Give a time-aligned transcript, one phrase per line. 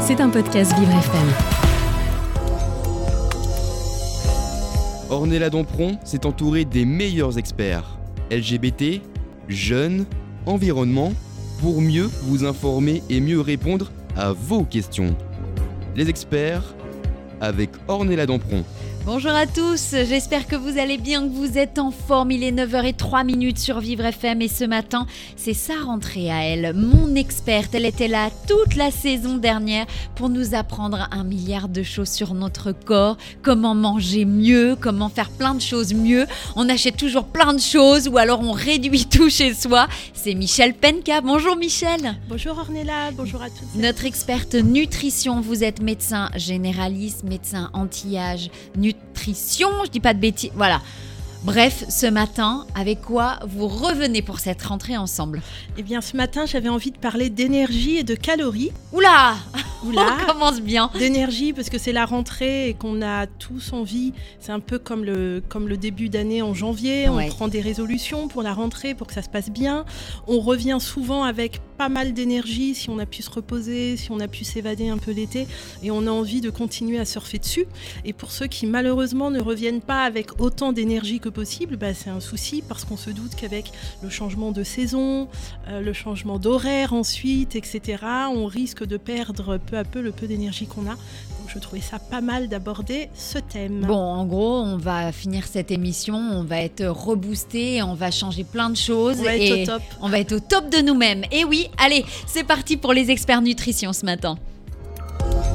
[0.00, 1.28] C'est un podcast Vivre FM.
[5.10, 7.98] Ornella Dompron s'est entourée des meilleurs experts
[8.30, 9.00] LGBT,
[9.48, 10.06] jeunes,
[10.46, 11.12] environnement,
[11.60, 15.16] pour mieux vous informer et mieux répondre à vos questions.
[15.96, 16.74] Les experts
[17.40, 18.64] avec Ornella Dompron.
[19.06, 22.32] Bonjour à tous, j'espère que vous allez bien, que vous êtes en forme.
[22.32, 25.06] Il est 9h03 minutes sur Vivre FM et ce matin,
[25.36, 27.74] c'est sa rentrée à elle, mon experte.
[27.74, 32.34] Elle était là toute la saison dernière pour nous apprendre un milliard de choses sur
[32.34, 36.26] notre corps, comment manger mieux, comment faire plein de choses mieux.
[36.54, 39.88] On achète toujours plein de choses ou alors on réduit tout chez soi.
[40.12, 41.22] C'est Michel Penka.
[41.22, 42.18] Bonjour Michel.
[42.28, 43.80] Bonjour Ornella, bonjour à tous.
[43.80, 48.89] Notre experte nutrition, vous êtes médecin généraliste, médecin anti-âge, nutrition,
[49.84, 50.80] je dis pas de bêtises, voilà.
[51.42, 55.40] Bref, ce matin, avec quoi vous revenez pour cette rentrée ensemble?
[55.78, 58.72] Eh bien, ce matin, j'avais envie de parler d'énergie et de calories.
[58.92, 59.36] Oula
[59.82, 64.12] Oula On commence bien D'énergie, parce que c'est la rentrée et qu'on a tous envie.
[64.38, 67.08] C'est un peu comme le, comme le début d'année en janvier.
[67.08, 67.28] Ouais.
[67.30, 69.86] On prend des résolutions pour la rentrée, pour que ça se passe bien.
[70.26, 74.20] On revient souvent avec pas mal d'énergie, si on a pu se reposer, si on
[74.20, 75.46] a pu s'évader un peu l'été.
[75.82, 77.64] Et on a envie de continuer à surfer dessus.
[78.04, 82.10] Et pour ceux qui, malheureusement, ne reviennent pas avec autant d'énergie que possible, bah, c'est
[82.10, 85.26] un souci parce qu'on se doute qu'avec le changement de saison,
[85.68, 90.26] euh, le changement d'horaire ensuite, etc., on risque de perdre peu à peu le peu
[90.26, 90.98] d'énergie qu'on a.
[91.52, 93.84] Je trouvais ça pas mal d'aborder ce thème.
[93.84, 98.44] Bon, en gros, on va finir cette émission, on va être reboosté, on va changer
[98.44, 99.82] plein de choses on va être et au top.
[100.00, 101.24] on va être au top de nous-mêmes.
[101.32, 104.38] Et oui, allez, c'est parti pour les experts nutrition ce matin.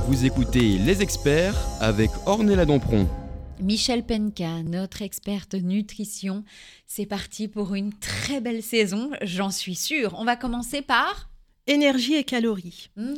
[0.10, 3.08] Vous écoutez Les experts avec Ornella Dompron.
[3.62, 6.44] Michel Penka, notre experte nutrition,
[6.88, 10.14] c'est parti pour une très belle saison, j'en suis sûre.
[10.20, 11.30] On va commencer par...
[11.68, 12.92] Énergie et calories.
[12.96, 13.16] Hmm,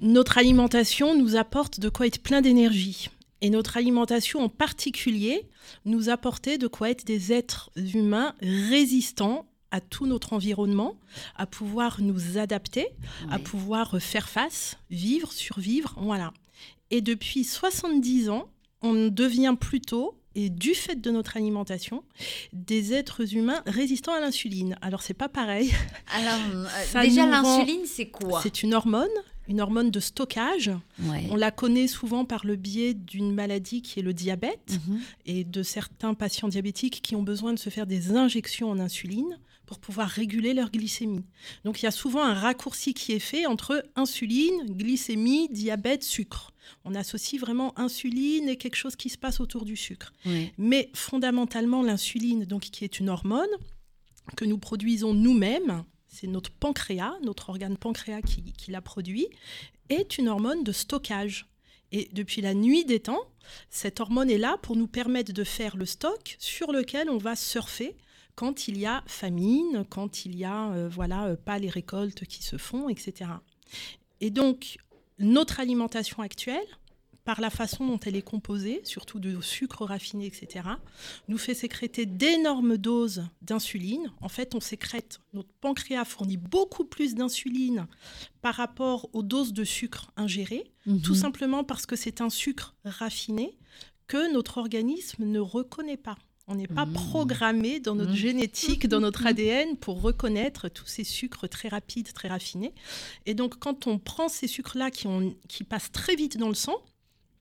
[0.00, 3.08] Notre alimentation nous apporte de quoi être plein d'énergie.
[3.40, 5.46] Et notre alimentation en particulier
[5.84, 10.96] nous apportait de quoi être des êtres humains résistants à tout notre environnement,
[11.36, 12.86] à pouvoir nous adapter,
[13.30, 16.32] à pouvoir faire face, vivre, survivre, voilà.
[16.90, 18.48] Et depuis 70 ans,
[18.80, 22.04] on devient plutôt, et du fait de notre alimentation,
[22.52, 24.76] des êtres humains résistants à l'insuline.
[24.82, 25.72] Alors c'est pas pareil,
[26.14, 26.38] Alors,
[26.94, 28.40] euh, déjà, rend- l'insuline, c'est quoi?
[28.42, 29.08] C'est une hormone,
[29.48, 30.70] une hormone de stockage.
[31.04, 31.26] Ouais.
[31.30, 35.00] On la connaît souvent par le biais d'une maladie qui est le diabète Mhm.
[35.26, 39.38] et de certains patients diabétiques qui ont besoin de se faire des injections en insuline
[39.66, 41.24] pour pouvoir réguler leur glycémie.
[41.64, 46.52] Donc il y a souvent un raccourci qui est fait entre insuline, glycémie, diabète, sucre.
[46.84, 50.12] On associe vraiment insuline et quelque chose qui se passe autour du sucre.
[50.24, 50.52] Ouais.
[50.58, 53.48] Mais fondamentalement, l'insuline, donc qui est une hormone
[54.36, 55.84] que nous produisons nous-mêmes,
[56.18, 59.28] c'est notre pancréas, notre organe pancréas qui, qui la produit,
[59.90, 61.46] est une hormone de stockage.
[61.92, 63.28] Et depuis la nuit des temps,
[63.70, 67.36] cette hormone est là pour nous permettre de faire le stock sur lequel on va
[67.36, 67.96] surfer
[68.34, 72.24] quand il y a famine, quand il y a euh, voilà euh, pas les récoltes
[72.26, 73.30] qui se font, etc.
[74.20, 74.78] Et donc
[75.18, 76.66] notre alimentation actuelle,
[77.26, 80.64] par la façon dont elle est composée, surtout de sucre raffiné, etc.,
[81.26, 84.12] nous fait sécréter d'énormes doses d'insuline.
[84.20, 87.88] En fait, on sécrète, notre pancréas fournit beaucoup plus d'insuline
[88.42, 90.70] par rapport aux doses de sucre ingérées,
[91.02, 91.20] tout Mhm.
[91.20, 93.58] simplement parce que c'est un sucre raffiné
[94.06, 96.16] que notre organisme ne reconnaît pas.
[96.46, 96.92] On n'est pas Mhm.
[96.92, 98.16] programmé dans notre Mhm.
[98.16, 102.72] génétique, dans notre ADN pour reconnaître tous ces sucres très rapides, très raffinés.
[103.26, 106.54] Et donc, quand on prend ces sucres-là qui, ont- qui passent très vite dans le
[106.54, 106.76] sang,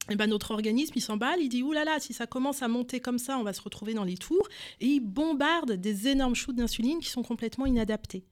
[0.10, 2.68] eh ben, notre organisme, il s'emballe, il dit, Ouh là là, si ça commence à
[2.68, 4.48] monter comme ça, on va se retrouver dans les tours.
[4.80, 8.24] Et il bombarde des énormes shoots d'insuline qui sont complètement inadaptés.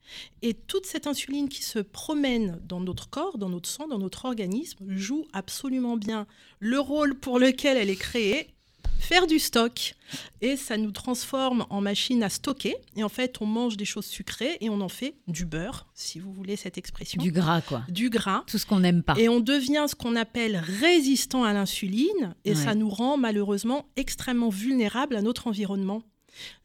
[0.42, 4.24] Et toute cette insuline qui se promène dans notre corps, dans notre sang, dans notre
[4.24, 6.26] organisme, joue absolument bien
[6.60, 8.53] le rôle pour lequel elle est créée,
[8.98, 9.94] faire du stock.
[10.40, 12.76] Et ça nous transforme en machine à stocker.
[12.96, 16.18] Et en fait, on mange des choses sucrées et on en fait du beurre, si
[16.20, 17.20] vous voulez cette expression.
[17.22, 17.82] Du gras, quoi.
[17.88, 18.44] Du gras.
[18.46, 19.14] Tout ce qu'on n'aime pas.
[19.18, 22.54] Et on devient ce qu'on appelle résistant à l'insuline, et Ouais.
[22.56, 26.02] ça nous rend malheureusement extrêmement vulnérables à notre environnement.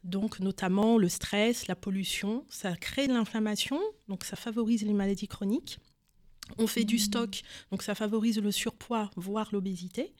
[0.02, 3.78] Donc notamment le stress, la pollution, ça crée de l'inflammation,
[4.08, 5.78] donc ça favorise les maladies chroniques.
[6.58, 10.12] On fait du stock, donc ça favorise le surpoids, voire l'obésité.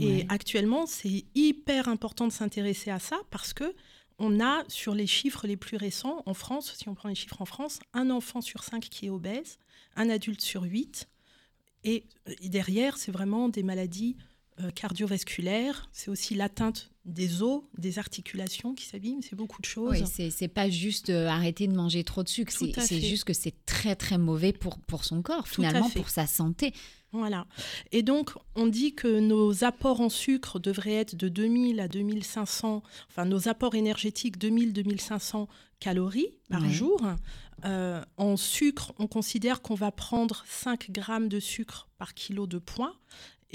[0.00, 3.74] Et actuellement, c'est hyper important de s'intéresser à ça parce que
[4.18, 7.42] on a sur les chiffres les plus récents en France, si on prend les chiffres
[7.42, 9.58] en France, un enfant sur cinq qui est obèse,
[9.96, 11.08] un adulte sur huit.
[11.82, 12.04] Et,
[12.40, 14.33] et derrière, c'est vraiment des maladies euh,
[14.74, 20.02] cardiovasculaire, c'est aussi l'atteinte des os, des articulations qui s'abîment, c'est beaucoup de choses.
[20.18, 23.54] Oui, c'est pas juste euh, arrêter de manger trop de sucre, c'est juste que c'est
[23.66, 26.72] très très mauvais pour, pour son corps, finalement, pour sa santé.
[27.12, 27.46] Voilà.
[27.92, 32.82] Et donc, on dit que nos apports en sucre devraient être de 2000 à 2500,
[33.08, 35.46] enfin nos apports énergétiques 2000-2500
[35.78, 37.00] calories par jour.
[37.64, 42.58] Euh, en sucre, on considère qu'on va prendre 5 grammes de sucre par kilo de
[42.58, 42.96] poids.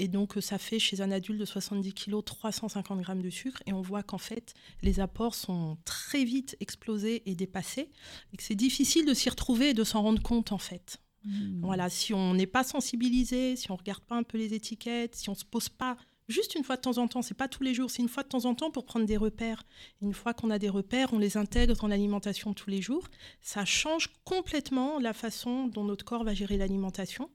[0.00, 3.62] Et donc, ça fait chez un adulte de 70 kg 350 grammes de sucre.
[3.66, 7.90] Et on voit qu'en fait, les apports sont très vite explosés et dépassés.
[8.32, 11.02] Et que c'est difficile de s'y retrouver et de s'en rendre compte, en fait.
[11.26, 11.60] Hmm.
[11.62, 15.28] Voilà, si on n'est pas sensibilisé, si on regarde pas un peu les étiquettes, si
[15.28, 15.98] on se pose pas
[16.30, 18.22] juste une fois de temps en temps, c'est pas tous les jours, c'est une fois
[18.22, 19.64] de temps en temps pour prendre des repères.
[20.02, 23.08] Une fois qu'on a des repères, on les intègre dans l'alimentation tous les jours.
[23.40, 27.30] Ça change complètement la façon dont notre corps va gérer l'alimentation.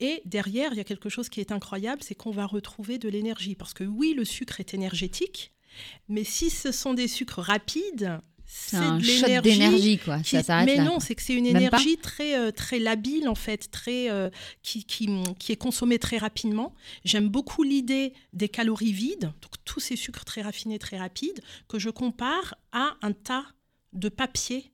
[0.00, 3.08] Et derrière, il y a quelque chose qui est incroyable, c'est qu'on va retrouver de
[3.08, 3.54] l'énergie.
[3.54, 5.52] Parce que oui, le sucre est énergétique,
[6.08, 10.18] mais si ce sont des sucres rapides, c'est un shot d'énergie quoi.
[10.64, 14.30] mais non, c'est que c'est une énergie très euh, très labile en fait, très euh,
[14.62, 15.08] qui, qui,
[15.38, 16.74] qui, est consommée très rapidement.
[17.04, 21.78] J'aime beaucoup l'idée des calories vides, donc tous ces sucres très raffinés, très rapides, que
[21.78, 23.44] je compare à un tas
[23.92, 24.72] de papier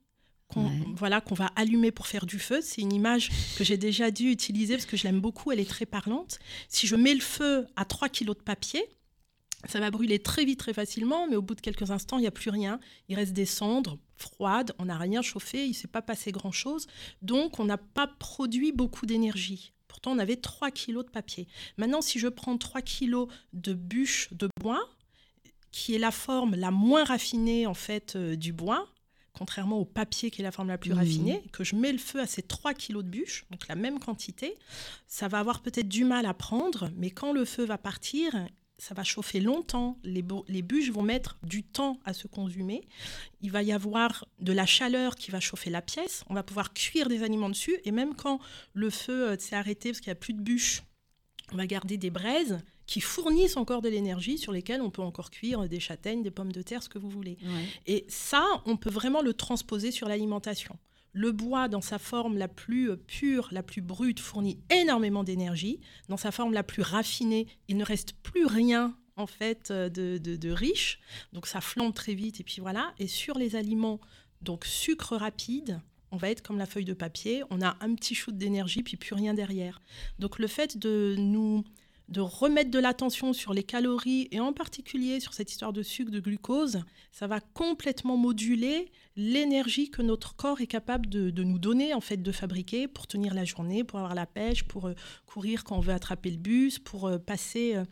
[0.48, 2.60] qu'on voilà, qu'on va allumer pour faire du feu.
[2.62, 5.69] C'est une image que j'ai déjà dû utiliser parce que je l'aime beaucoup, elle est
[5.69, 6.38] très parlante.
[6.69, 8.84] Si je mets le feu à 3 kilos de papier,
[9.68, 12.26] ça va brûler très vite, très facilement, mais au bout de quelques instants, il n'y
[12.26, 12.80] a plus rien.
[13.08, 16.86] Il reste des cendres froides, on n'a rien chauffé, il ne s'est pas passé grand-chose.
[17.22, 19.72] Donc, on n'a pas produit beaucoup d'énergie.
[19.88, 21.46] Pourtant, on avait 3 kilos de papier.
[21.76, 24.88] Maintenant, si je prends 3 kilos de bûches de bois,
[25.70, 28.88] qui est la forme la moins raffinée en fait euh, du bois,
[29.32, 30.98] contrairement au papier qui est la forme la plus mmh.
[30.98, 33.98] raffinée, que je mets le feu à ces 3 kilos de bûches, donc la même
[33.98, 34.56] quantité,
[35.06, 38.34] ça va avoir peut-être du mal à prendre, mais quand le feu va partir,
[38.78, 42.82] ça va chauffer longtemps, les, les, bûches vont mettre du temps à se consumer,
[43.40, 46.72] il va y avoir de la chaleur qui va chauffer la pièce, on va pouvoir
[46.72, 48.40] cuire des aliments dessus, et même quand
[48.74, 50.82] le feu euh, s'est arrêté parce qu'il n'y a plus de bûches,
[51.52, 55.30] on va garder des braises qui fournissent encore de l'énergie sur lesquelles on peut encore
[55.30, 57.38] cuire des châtaignes, des pommes de terre, ce que vous voulez.
[57.86, 60.76] Et ça, on peut vraiment le transposer sur l'alimentation.
[61.12, 65.80] Le bois, dans sa forme la plus euh, pure, la plus brute, fournit énormément d'énergie.
[66.08, 70.50] Dans sa forme la plus raffinée, il ne reste plus rien en fait euh, de,
[70.50, 71.00] riche.
[71.32, 72.94] Donc ça flambe très vite et puis voilà.
[72.98, 74.00] Et sur les aliments,
[74.40, 75.80] donc sucre rapide,
[76.10, 77.42] on va être comme la feuille de papier.
[77.50, 79.80] On a un petit shoot d'énergie puis plus rien derrière.
[80.18, 81.64] Donc le fait de nous
[82.08, 86.10] de remettre de l'attention sur les calories et en particulier sur cette histoire de sucre,
[86.10, 91.94] de glucose, ça va complètement moduler l'énergie que notre corps est capable de, nous donner,
[91.94, 94.94] en fait, de fabriquer pour tenir la journée, pour avoir la pêche, pour euh,
[95.26, 97.76] courir quand on veut attraper le bus, pour euh, passer...
[97.76, 97.84] Euh,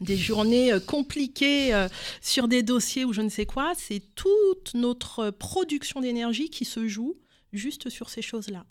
[0.00, 1.86] des journées compliquées
[2.20, 6.88] sur des dossiers ou je ne sais quoi, c'est toute notre production d'énergie qui se
[6.88, 7.14] joue
[7.52, 8.66] juste sur ces choses-là.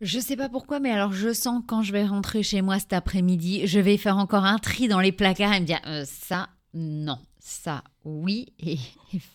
[0.00, 2.92] Je sais pas pourquoi, mais alors je sens quand je vais rentrer chez moi cet
[2.92, 6.50] après-midi, je vais faire encore un tri dans les placards et me dire euh, ça,
[6.72, 8.78] non, ça, oui, et,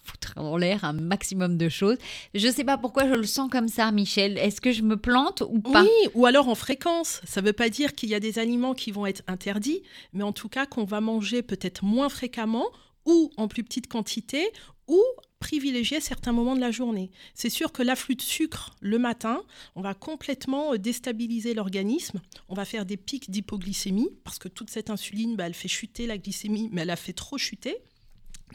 [0.06, 1.98] foutre en l'air un maximum de choses.
[2.34, 4.38] Je sais pas pourquoi je le sens comme ça, Michel.
[4.38, 5.84] Est-ce que je me plante ou pas?
[5.84, 7.20] Oui, ou alors en fréquence.
[7.26, 9.84] Ça veut pas dire qu'il y a des aliments qui vont être interdits,
[10.14, 12.68] mais en tout cas qu'on va manger peut-être moins fréquemment
[13.06, 14.50] ou en plus petite quantité
[14.88, 15.02] ou
[15.44, 17.12] privilégier certains moments de la journée.
[17.36, 19.44] C'est sûr que l'afflux de sucre le matin,
[19.76, 22.22] on va complètement euh, déstabiliser l'organisme.
[22.48, 26.08] On va faire des pics d'hypoglycémie parce que toute cette insuline, bah, elle fait chuter
[26.08, 27.76] la glycémie, mais elle a fait trop chuter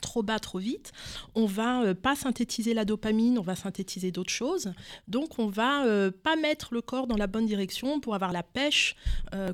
[0.01, 0.93] trop bas trop vite,
[1.35, 4.73] on va euh, pas synthétiser la dopamine, on va synthétiser d'autres choses.
[5.09, 8.45] Donc on va euh, pas mettre le corps dans la bonne direction pour avoir la
[8.45, 8.95] pêche,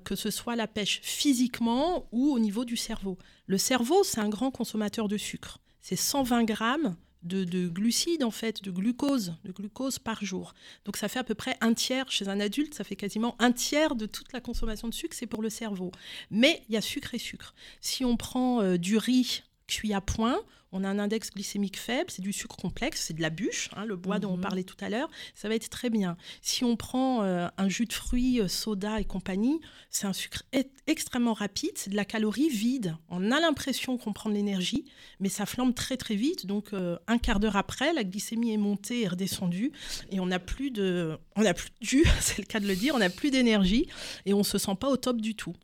[0.04, 3.16] que ce soit la pêche physiquement ou au niveau du cerveau.
[3.46, 5.60] Le cerveau, c'est un grand consommateur de sucre.
[5.80, 10.54] C'est 120 grammes de, glucides, en fait, de glucose, de glucose par jour.
[10.84, 13.52] Donc ça fait à peu près un tiers, chez un adulte, ça fait quasiment un
[13.52, 15.90] tiers de toute la consommation de sucre, c'est pour le cerveau.
[16.30, 17.54] Mais il y a sucre et sucre.
[17.80, 20.40] Si on prend euh, du riz cuit à point,
[20.74, 23.84] on a un index glycémique faible, c'est du sucre complexe, c'est de la bûche, hein,
[23.84, 24.42] le bois dont on mhm.
[24.42, 26.16] parlait tout à l'heure, ça va être très bien.
[26.42, 30.42] Si on prend euh, un jus de fruits, euh, soda et compagnie, c'est un sucre
[30.88, 32.96] extrêmement rapide, c'est de la calorie vide.
[33.08, 34.84] On a l'impression qu'on prend de l'énergie,
[35.20, 36.46] mais ça flambe très très vite.
[36.46, 39.70] Donc euh, un quart d'heure après, la glycémie est montée et redescendue,
[40.10, 42.74] et on n'a plus de, on n'a plus de jus, c'est le cas de le
[42.74, 43.86] dire, on n'a plus d'énergie
[44.26, 45.54] et on se sent pas au top du tout.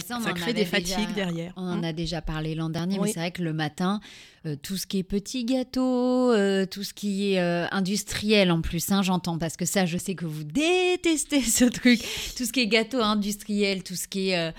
[0.00, 1.52] Ça, crée des fatigues derrière.
[1.56, 1.82] On en hein.
[1.82, 4.00] a déjà parlé l'an dernier, mais c'est vrai que le matin,
[4.46, 8.62] euh, tout ce qui est petit gâteau, euh, tout ce qui est euh, industriel en
[8.62, 12.00] plus, hein, j'entends, parce que ça, je sais que vous détestez ce truc.
[12.36, 14.52] Tout ce qui est gâteau industriel, tout ce qui est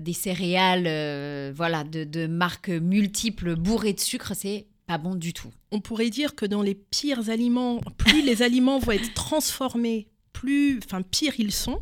[0.00, 5.50] des céréales, voilà, de, de marques multiples bourrées de sucre, c'est pas bon du tout.
[5.72, 10.80] On pourrait dire que dans les pires aliments, plus les aliments vont être transformés, plus,
[10.84, 11.80] enfin, pire ils sont.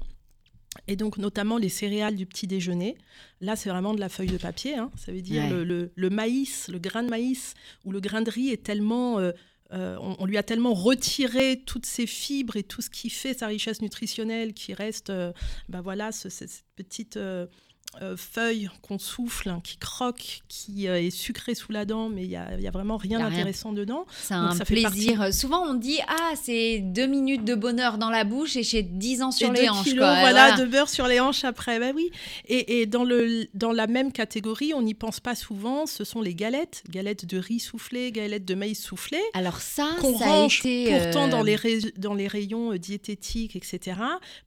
[0.88, 2.96] Et donc, notamment les céréales du petit déjeuner.
[3.40, 4.76] Là, c'est vraiment de la feuille de papier.
[4.76, 4.90] Hein.
[4.96, 8.62] Ça veut dire le, maïs, le grain de maïs ou le grain de riz est
[8.62, 9.18] tellement.
[9.18, 9.32] Euh,
[9.72, 13.46] euh, on, lui a tellement retiré toutes ses fibres et tout ce qui fait sa
[13.46, 15.32] richesse nutritionnelle qui reste, euh,
[15.70, 17.18] bah voilà, cette petite
[18.00, 22.22] euh, feuille qu'on souffle, hein, qui croque, qui euh, est sucré sous la dent, mais
[22.22, 24.06] il n'y a, y a, vraiment rien d'intéressant dedans.
[24.22, 25.32] C'est un plaisir.
[25.32, 29.22] Souvent, on dit Ah, c'est deux minutes de bonheur dans la bouche et j'ai 10
[29.22, 29.94] ans sur les hanches.
[29.94, 31.78] voilà, de beurre sur les hanches après.
[31.78, 32.10] Ben oui.
[32.46, 36.22] Et, et, dans, le, dans la même catégorie, on n'y pense pas souvent, ce sont
[36.22, 36.82] les galettes.
[36.88, 39.18] Galettes de riz soufflé, galettes de maïs soufflé.
[39.34, 41.58] Alors, ça, qu'on ça range a été, pourtant dans, les
[41.98, 44.00] dans les rayons euh, diététiques, etc.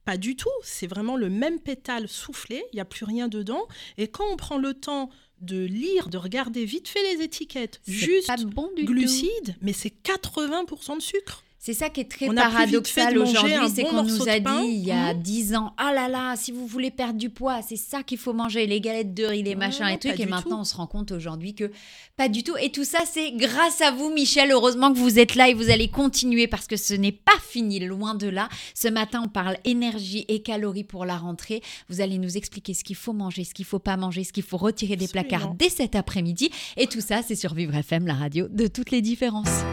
[0.04, 0.50] Pas du tout.
[0.64, 2.64] C'est vraiment le même pétale soufflé.
[2.74, 3.68] Il n'y a plus rien de dedans.
[3.98, 5.10] Et quand on prend le temps
[5.42, 11.02] de lire, de regarder vite fait les étiquettes, juste bon glucides, mais c'est 80% de
[11.02, 11.44] sucre.
[11.66, 15.16] C'est ça qui est très paradoxal aujourd'hui, c'est qu'on nous a dit il y a
[15.16, 15.56] 10 mmh.
[15.56, 18.68] ans, ah là là, si vous voulez perdre du poids, c'est ça qu'il faut manger,
[18.68, 20.20] les galettes de riz, les machins et trucs.
[20.20, 21.72] Et maintenant, on se rend compte aujourd'hui que
[22.18, 22.56] pas du tout.
[22.62, 24.52] Et tout ça, c'est grâce à vous, Michel.
[24.52, 27.80] Heureusement que vous êtes là et vous allez continuer parce que ce n'est pas fini,
[27.80, 28.48] loin de là.
[28.76, 31.64] Ce matin, on parle énergie et calories pour la rentrée.
[31.90, 34.44] Vous allez nous expliquer ce qu'il faut manger, ce qu'il faut pas manger, ce qu'il
[34.44, 36.52] faut retirer des placards dès cet après-midi.
[36.78, 39.64] Et tout ça, c'est sur Vivre FM, la radio de toutes les différences.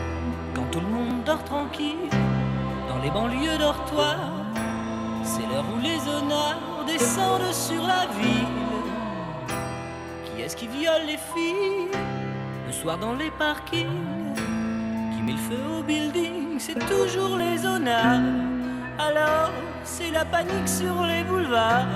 [1.24, 2.08] Dort tranquille
[2.88, 4.32] dans les banlieues dortoirs.
[5.22, 9.56] C'est l'heure où les honneurs descendent sur la ville.
[10.24, 11.88] Qui est-ce qui viole les filles
[12.66, 14.34] le soir dans les parkings?
[15.14, 18.20] Qui met le feu au building C'est toujours les honneurs.
[18.98, 19.50] Alors
[19.84, 21.86] c'est la panique sur les boulevards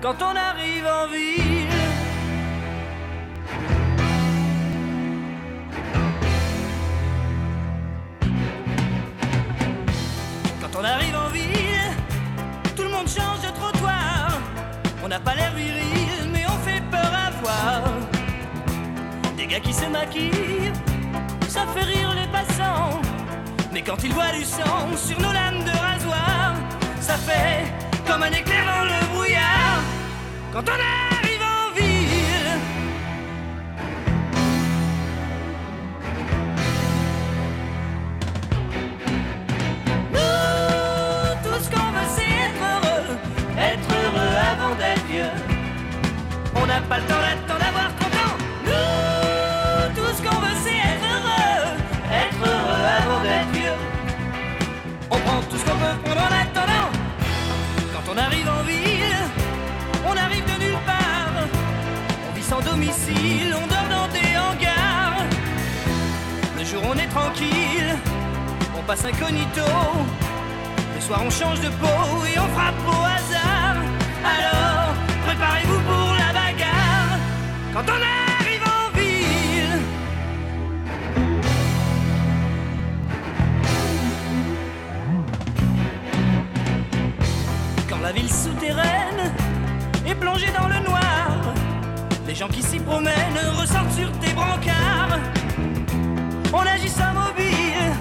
[0.00, 1.82] quand on arrive en ville.
[19.52, 20.72] Gars qui se maquillent,
[21.46, 23.00] ça fait rire les passants.
[23.70, 26.54] Mais quand ils voient du sang sur nos lames de rasoir,
[27.00, 27.64] ça fait
[28.06, 29.80] comme un éclair dans le brouillard.
[30.54, 31.22] Quand on arrive
[46.62, 47.51] On n'a pas le temps d'attendre
[62.74, 65.24] on dort dans des hangars.
[66.58, 67.96] Le jour, on est tranquille,
[68.78, 69.62] on passe incognito.
[70.94, 73.76] Le soir, on change de peau et on frappe au hasard.
[74.24, 74.94] Alors,
[75.26, 77.18] préparez-vous pour la bagarre
[77.74, 78.00] quand on
[78.40, 79.80] arrive en ville.
[87.88, 89.32] Quand la ville souterraine
[90.06, 91.01] est plongée dans le noir,
[92.32, 95.18] les gens qui s'y promènent ressortent sur tes brancards.
[96.50, 97.92] On agit sans mobile,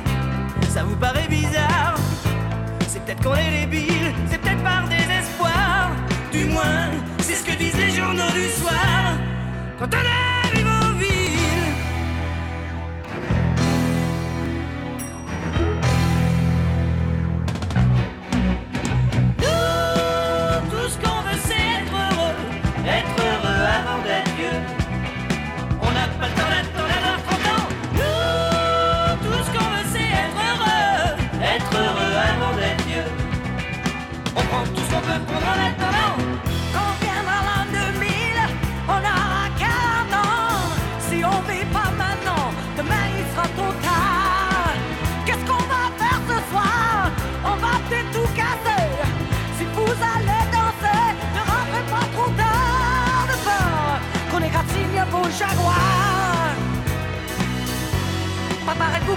[0.69, 1.95] ça vous paraît bizarre.
[2.87, 5.91] C'est peut-être qu'on est débile, c'est peut-être par désespoir.
[6.31, 9.17] Du moins, c'est ce que disent les journaux du soir.
[9.77, 10.30] Quand on arrive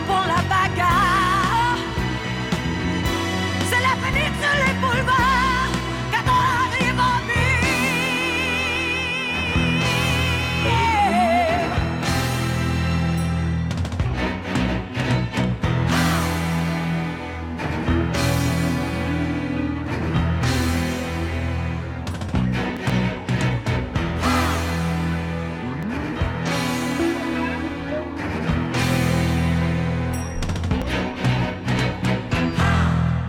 [0.06, 0.43] pour la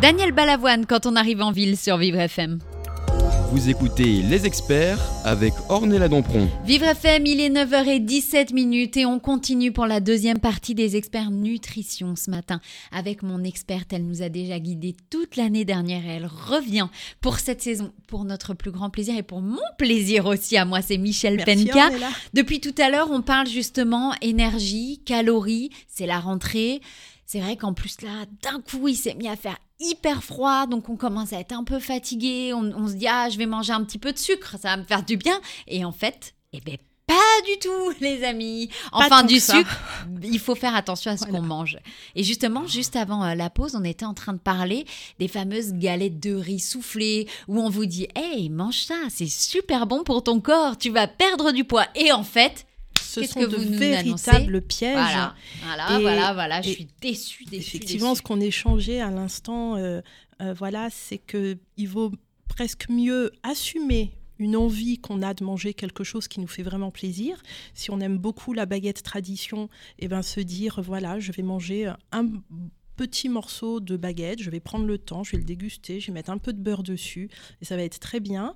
[0.05, 2.59] Daniel Balavoine quand on arrive en ville sur Vivre FM.
[3.49, 6.47] Vous écoutez Les Experts avec Ornella Dampron.
[6.63, 11.31] Vivre FM, il est 9h17 minutes et on continue pour la deuxième partie des experts
[11.31, 12.61] nutrition ce matin.
[12.91, 16.87] Avec mon experte, elle nous a déjà guidés toute l'année dernière et elle revient
[17.19, 20.83] pour cette saison pour notre plus grand plaisir et pour mon plaisir aussi à moi,
[20.83, 21.85] c'est Michel Merci, Penka.
[21.85, 22.09] Ornella.
[22.35, 26.81] Depuis tout à l'heure, on parle justement énergie, calories, c'est la rentrée.
[27.25, 30.89] C'est vrai qu'en plus là, d'un coup, il s'est mis à faire hyper froid, donc
[30.89, 32.53] on commence à être un peu fatigué.
[32.53, 34.77] On, on se dit ah, je vais manger un petit peu de sucre, ça va
[34.77, 35.39] me faire du bien.
[35.67, 36.77] Et en fait, eh ben
[37.07, 37.13] pas
[37.45, 38.69] du tout, les amis.
[38.91, 39.79] Enfin, du sucre,
[40.23, 41.39] il faut faire attention à ce Voilà.
[41.39, 41.77] qu'on mange.
[42.15, 44.85] Et justement, juste avant euh, la pause, on était en train de parler
[45.19, 49.85] des fameuses galettes de riz soufflées où on vous dit Hey, mange ça, c'est super
[49.85, 51.85] bon pour ton corps, tu vas perdre du poids.
[51.95, 52.65] Et en fait,
[53.21, 54.93] Ce sont que de véritables pièges.
[54.93, 57.77] voilà, voilà, Et- voilà, voilà, je suis déçue, déçue.
[57.77, 58.17] Effectivement, déçue.
[58.19, 60.01] ce qu'on échangeait à l'instant, euh,
[60.41, 62.11] euh, voilà, c'est que il vaut
[62.47, 66.91] presque mieux assumer une envie qu'on a de manger quelque chose qui nous fait vraiment
[66.91, 67.41] plaisir.
[67.73, 71.91] Si on aime beaucoup la baguette tradition, et ben se dire voilà, je vais manger
[72.11, 72.25] un
[72.95, 76.13] petit morceau de baguette, je vais prendre le temps, je vais le déguster, je vais
[76.13, 77.29] mettre un peu de beurre dessus
[77.61, 78.55] et ça va être très bien.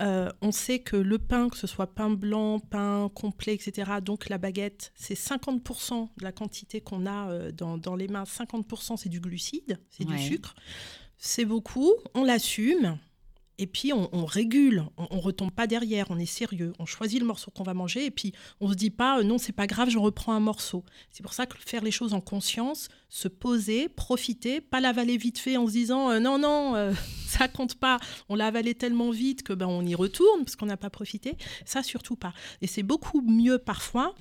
[0.00, 4.28] Euh, on sait que le pain, que ce soit pain blanc, pain complet, etc., donc
[4.28, 8.96] la baguette, c'est 50% de la quantité qu'on a euh, dans, dans les mains, 50%
[8.96, 10.16] c'est du glucide, c'est Ouais.
[10.16, 10.54] du sucre.
[11.16, 12.98] C'est beaucoup, on l'assume.
[13.60, 17.26] Et puis on, régule, on, on retombe pas derrière, on est sérieux, on choisit le
[17.26, 19.90] morceau qu'on va manger et puis on se dit pas euh, non c'est pas grave,
[19.90, 20.84] je reprends un morceau.
[21.10, 25.38] C'est pour ça que faire les choses en conscience, se poser, profiter, pas l'avaler vite
[25.38, 26.92] fait en se disant euh, non non euh,
[27.26, 27.98] ça compte pas,
[28.28, 31.36] on l'a avalé tellement vite que ben on y retourne parce qu'on n'a pas profité.
[31.64, 32.34] Ça surtout pas.
[32.62, 34.14] Et c'est beaucoup mieux parfois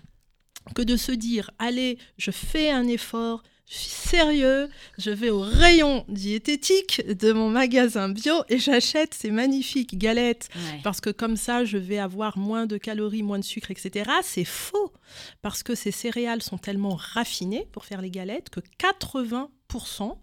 [0.74, 3.44] que de se dire allez je fais un effort.
[3.69, 9.29] Je suis sérieux, je vais au rayon diététique de mon magasin bio et j'achète ces
[9.29, 10.79] magnifiques galettes Ouais.
[10.86, 14.09] parce que comme ça, je vais avoir moins de calories, moins de sucre, etc.
[14.24, 14.93] C'est faux,
[15.41, 20.17] parce que ces céréales sont tellement raffinées pour faire les galettes que 80%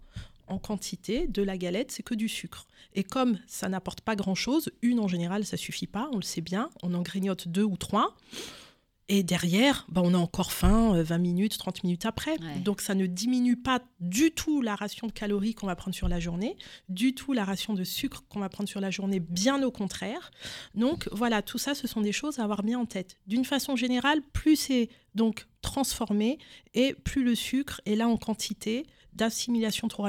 [0.47, 2.65] en quantité de la galette, c'est que du sucre.
[2.95, 6.41] Et comme ça n'apporte pas grand-chose, une en général, ça suffit pas, on le sait
[6.41, 8.15] bien, on en grignote deux ou trois.
[9.07, 12.31] Et derrière, bah, on a encore faim euh, 20 minutes, 30 minutes après.
[12.31, 12.59] Ouais.
[12.63, 16.07] Donc ça ne diminue pas du tout la ration de calories qu'on va prendre sur
[16.07, 16.57] la journée,
[16.89, 20.31] du tout la ration de sucre qu'on va prendre sur la journée, bien au contraire.
[20.73, 23.17] Donc voilà, tout ça, ce sont des choses à avoir bien en tête.
[23.27, 26.39] D'une façon générale, plus c'est donc transformé
[26.73, 30.07] et plus le sucre est là en quantité d'assimilation trop,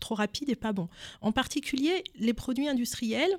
[0.00, 0.88] trop rapide et pas bon.
[1.20, 3.38] En particulier, les produits industriels,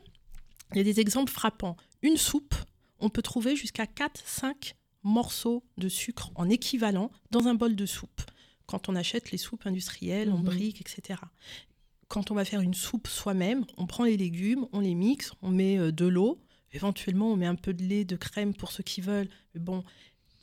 [0.72, 1.76] il y a des exemples frappants.
[2.04, 2.56] Une soupe,
[3.00, 8.22] on peut trouver jusqu'à 4-5 morceaux de sucre en équivalent dans un bol de soupe.
[8.66, 10.44] Quand on achète les soupes industrielles en Mhm.
[10.46, 11.20] briques, etc.
[12.08, 15.50] Quand on va faire une soupe soi-même, on prend les légumes, on les mixe, on
[15.52, 16.40] met euh, de l'eau,
[16.74, 19.30] éventuellement on met un peu de lait, de crème pour ceux qui veulent.
[19.54, 19.84] Mais bon,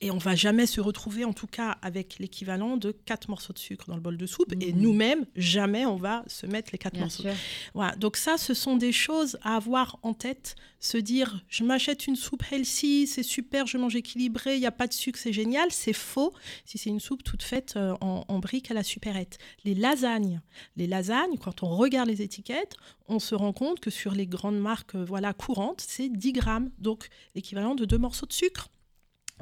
[0.02, 3.58] et on va jamais se retrouver, en tout cas, avec l'équivalent de 4 morceaux de
[3.58, 4.52] sucre dans le bol de soupe.
[4.60, 4.80] Et Mhm.
[4.82, 7.22] nous-mêmes, jamais on va se mettre les 4 Bien morceaux.
[7.22, 7.32] sûr.
[7.74, 10.54] Voilà, donc ça, ce sont des choses à avoir en tête.
[10.80, 14.70] Se dire, je m'achète une soupe healthy, c'est super, je mange équilibré, il n'y a
[14.72, 15.68] pas de sucre, c'est génial.
[15.70, 16.32] C'est faux
[16.66, 19.38] si c'est une soupe toute faite euh, en, en briques à la supérette.
[19.64, 20.42] Les lasagnes,
[20.76, 22.76] les lasagnes, quand on regarde les étiquettes,
[23.08, 26.70] on se rend compte que sur les grandes marques euh, voilà, courantes, c'est 10 grammes,
[26.78, 28.68] donc l'équivalent de deux morceaux de sucre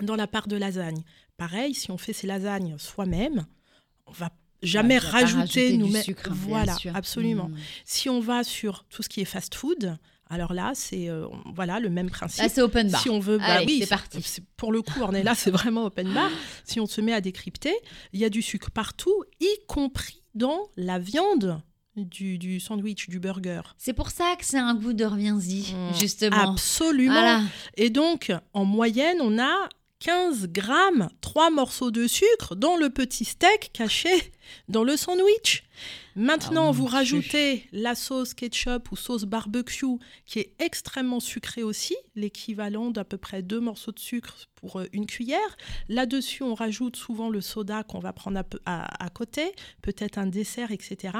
[0.02, 1.02] dans la part de lasagne.
[1.36, 3.46] Pareil, si on fait ces lasagnes soi-même,
[4.06, 4.30] on va
[4.62, 6.02] jamais pas rajouter rajouter du nous-mêmes.
[6.02, 7.48] sucre, bien Voilà, absolument.
[7.48, 7.56] Mm.
[7.84, 9.96] Si on va sur tout ce qui est fast-food,
[10.30, 12.42] alors là, c'est euh, voilà le même principe.
[12.42, 13.00] Là, c'est open bar.
[13.02, 14.22] si on veut, bah Allez, oui, c'est parti.
[14.22, 16.30] c'est- Pour le coup, on est là, c'est vraiment open bar.
[16.64, 17.74] Si on se met à décrypter,
[18.12, 21.60] il y a du sucre partout, y compris dans la viande
[21.96, 23.60] du, du sandwich, du burger.
[23.76, 25.94] C'est pour ça que c'est un goût de reviens-y, Mm.
[25.94, 26.52] justement.
[26.52, 27.12] Absolument.
[27.12, 27.42] Voilà.
[27.76, 29.68] Et donc, en moyenne, on a
[30.08, 34.10] 15 grammes, 3 morceaux de sucre dans le petit steak caché
[34.68, 35.64] dans le sandwich.
[36.14, 41.96] Maintenant, Ah, vous rajoutez la sauce ketchup ou sauce barbecue qui est extrêmement sucrée aussi,
[42.16, 45.56] l'équivalent d'à peu près deux morceaux de sucre pour euh, une cuillère.
[45.88, 50.70] Là-dessus, on rajoute souvent le soda qu'on va prendre à- à côté, peut-être un dessert,
[50.70, 51.16] etc.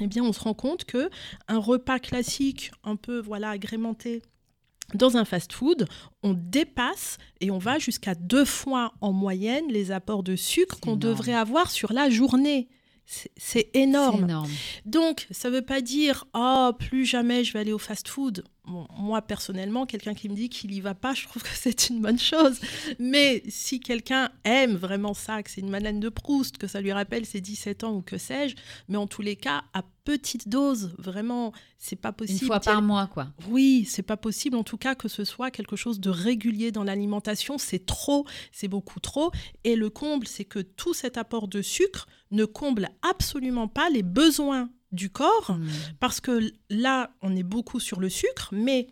[0.00, 1.10] Eh bien, on se rend compte que
[1.46, 4.22] un repas classique, un peu voilà agrémenté
[4.94, 5.86] dans un fast-food,
[6.22, 10.96] on dépasse et on va jusqu'à deux fois en moyenne les apports de sucre qu'on
[10.96, 12.68] devrait avoir sur la journée.
[13.04, 14.24] C'est- C'est C'est énorme.
[14.24, 14.50] énorme.
[14.84, 18.44] Donc, ça ne veut pas dire oh plus jamais je vais aller au fast-food.
[18.68, 21.88] Bon, moi personnellement, quelqu'un qui me dit qu'il y va pas, je trouve que c'est
[21.88, 22.60] une bonne chose.
[22.98, 26.92] Mais si quelqu'un aime vraiment ça, que c'est une Madeleine de Proust, que ça lui
[26.92, 28.54] rappelle ses 17 ans ou que sais-je,
[28.88, 32.46] mais en tous les cas, à petite dose, vraiment, c'est pas Une possible.
[32.46, 33.28] fois Tiens, par mois, quoi.
[33.50, 36.82] oui, c'est pas possible en tout cas que ce soit quelque chose de régulier dans
[36.84, 37.58] l'alimentation.
[37.58, 39.30] C'est trop, c'est beaucoup trop.
[39.64, 44.02] Et le comble, c'est que tout cet apport de sucre ne comble absolument pas les
[44.02, 45.68] besoins du corps, Mm.
[46.00, 48.88] parce que là, on est beaucoup sur le sucre, mais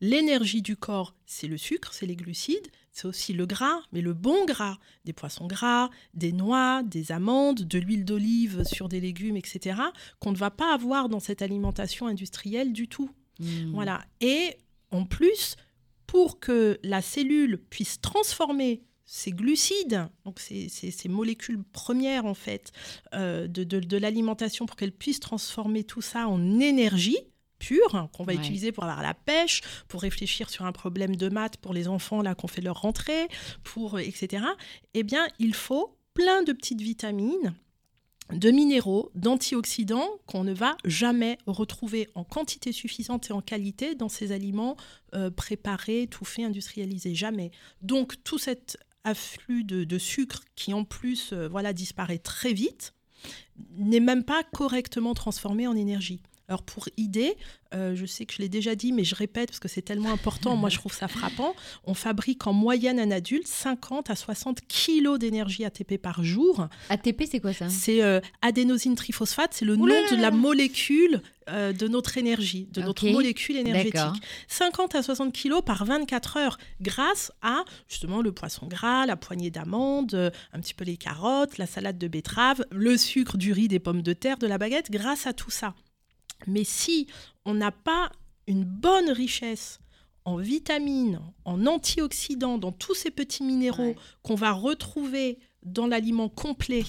[0.00, 4.12] l'énergie du corps, c'est le sucre, c'est les glucides, c'est aussi le gras, mais le
[4.12, 9.36] bon gras, des poissons gras, des noix, des amandes, de l'huile d'olive sur des légumes,
[9.36, 9.80] etc.,
[10.20, 13.10] qu'on ne va pas avoir dans cette alimentation industrielle du tout.
[13.40, 13.72] Mm.
[13.72, 14.04] Voilà.
[14.20, 14.56] Et
[14.90, 15.56] en plus,
[16.06, 22.34] pour que la cellule puisse transformer ces glucides, donc ces, ces- ces molécules premières en
[22.34, 22.72] fait
[23.14, 27.16] euh, de, de- de l'alimentation, pour qu'elle puisse transformer tout ça en énergie
[27.58, 28.38] pure hein, qu'on va Ouais.
[28.38, 32.20] utiliser pour avoir la pêche, pour réfléchir sur un problème de maths pour les enfants
[32.22, 33.26] là qu'on fait leur rentrée,
[33.64, 34.44] pour euh, etc.
[34.94, 37.54] Eh bien, il faut plein de petites vitamines
[38.32, 44.10] de minéraux, d'antioxydants qu'on ne va jamais retrouver en quantité suffisante et en qualité dans
[44.10, 44.76] ces aliments
[45.14, 47.14] euh, préparés, tout fait, industrialisés.
[47.14, 47.50] Jamais.
[47.80, 52.94] Donc tout cet afflux de, sucre qui en plus euh, voilà, disparaît très vite
[53.76, 56.22] n'est même pas correctement transformé en énergie.
[56.48, 57.36] Alors pour idée,
[57.74, 60.10] euh, je sais que je l'ai déjà dit, mais je répète parce que c'est tellement
[60.10, 64.60] important, moi je trouve ça frappant, on fabrique en moyenne un adulte 50 à 60
[64.66, 66.68] kilos d'énergie ATP par jour.
[66.88, 67.68] ATP, c'est quoi ça?
[67.68, 72.80] C'est euh, adénosine triphosphate, c'est le nom de la molécule euh, de notre énergie, de
[72.80, 73.92] notre molécule énergétique.
[73.92, 74.16] D'accord.
[74.48, 79.50] 50 à 60 kilos par 24 heures grâce à justement le poisson gras, la poignée
[79.50, 83.80] d'amandes, un petit peu les carottes, la salade de betterave, le sucre du riz, des
[83.80, 85.74] pommes de terre, de la baguette, grâce à tout ça.
[86.46, 87.06] Mais si
[87.44, 88.10] on n'a pas
[88.46, 89.80] une bonne richesse
[90.24, 93.96] en vitamines, en antioxydants, dans tous ces petits minéraux Ouais.
[94.22, 96.84] qu'on va retrouver dans l'aliment complet,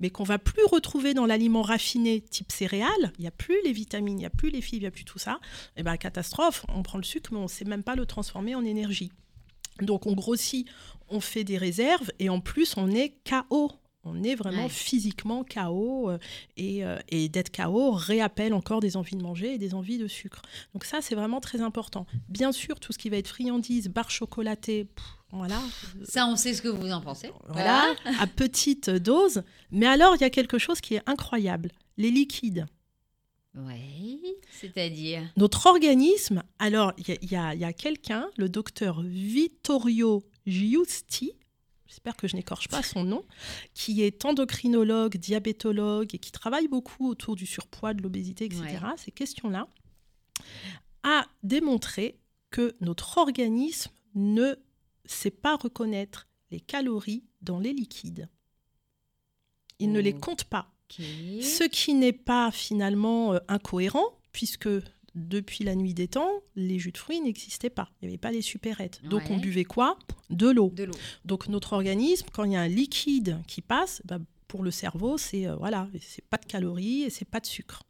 [0.00, 3.72] mais qu'on va plus retrouver dans l'aliment raffiné type céréales, il n'y a plus les
[3.72, 5.38] vitamines, il n'y a plus les fibres, il n'y a plus tout ça,
[5.76, 8.54] et ben catastrophe, on prend le sucre, mais on ne sait même pas le transformer
[8.54, 9.12] en énergie.
[9.80, 10.66] Donc on grossit,
[11.08, 13.72] on fait des réserves, et en plus on est KO.
[14.04, 14.68] On est vraiment Ouais.
[14.68, 16.18] physiquement KO euh,
[16.56, 20.06] et, euh, et d'être KO réappelle encore des envies de manger et des envies de
[20.08, 20.40] sucre.
[20.72, 22.06] Donc ça, c'est vraiment très important.
[22.28, 25.60] Bien sûr, tout ce qui va être friandise, barre chocolatée, pff, voilà,
[26.04, 27.30] Ça, on sait ce que vous en pensez.
[27.48, 27.84] voilà,
[28.18, 29.42] à petite dose.
[29.70, 32.66] Mais alors, il y a quelque chose qui est incroyable, les liquides.
[33.56, 34.22] Oui,
[34.60, 35.22] c'est-à-dire?
[35.36, 39.02] Notre organisme, alors il y a- il y a, il y a quelqu'un, le docteur
[39.02, 41.32] Vittorio Giusti,
[41.88, 43.24] j'espère que je n'écorche pas son nom,
[43.74, 48.96] qui est endocrinologue, diabétologue et qui travaille beaucoup autour du surpoids, de l'obésité, etc., Ouais.
[48.96, 49.66] ces questions-là,
[51.02, 52.20] a démontré
[52.50, 54.54] que notre organisme ne
[55.04, 58.28] sait pas reconnaître les calories dans les liquides.
[59.78, 60.18] Il ne les Oh.
[60.20, 60.70] compte pas.
[60.90, 64.68] Ce qui n'est pas finalement euh, incohérent, puisque
[65.14, 67.88] depuis la nuit des temps, les jus de fruits n'existaient pas.
[68.00, 69.00] Il n'y avait pas les supérettes.
[69.04, 69.98] Donc on buvait quoi?
[70.30, 70.70] De l'eau.
[70.74, 70.94] De l'eau.
[71.24, 75.18] Donc notre organisme, quand il y a un liquide qui passe, bah, pour le cerveau,
[75.18, 77.82] c'est euh, voilà, c'est pas de calories et c'est pas de sucre.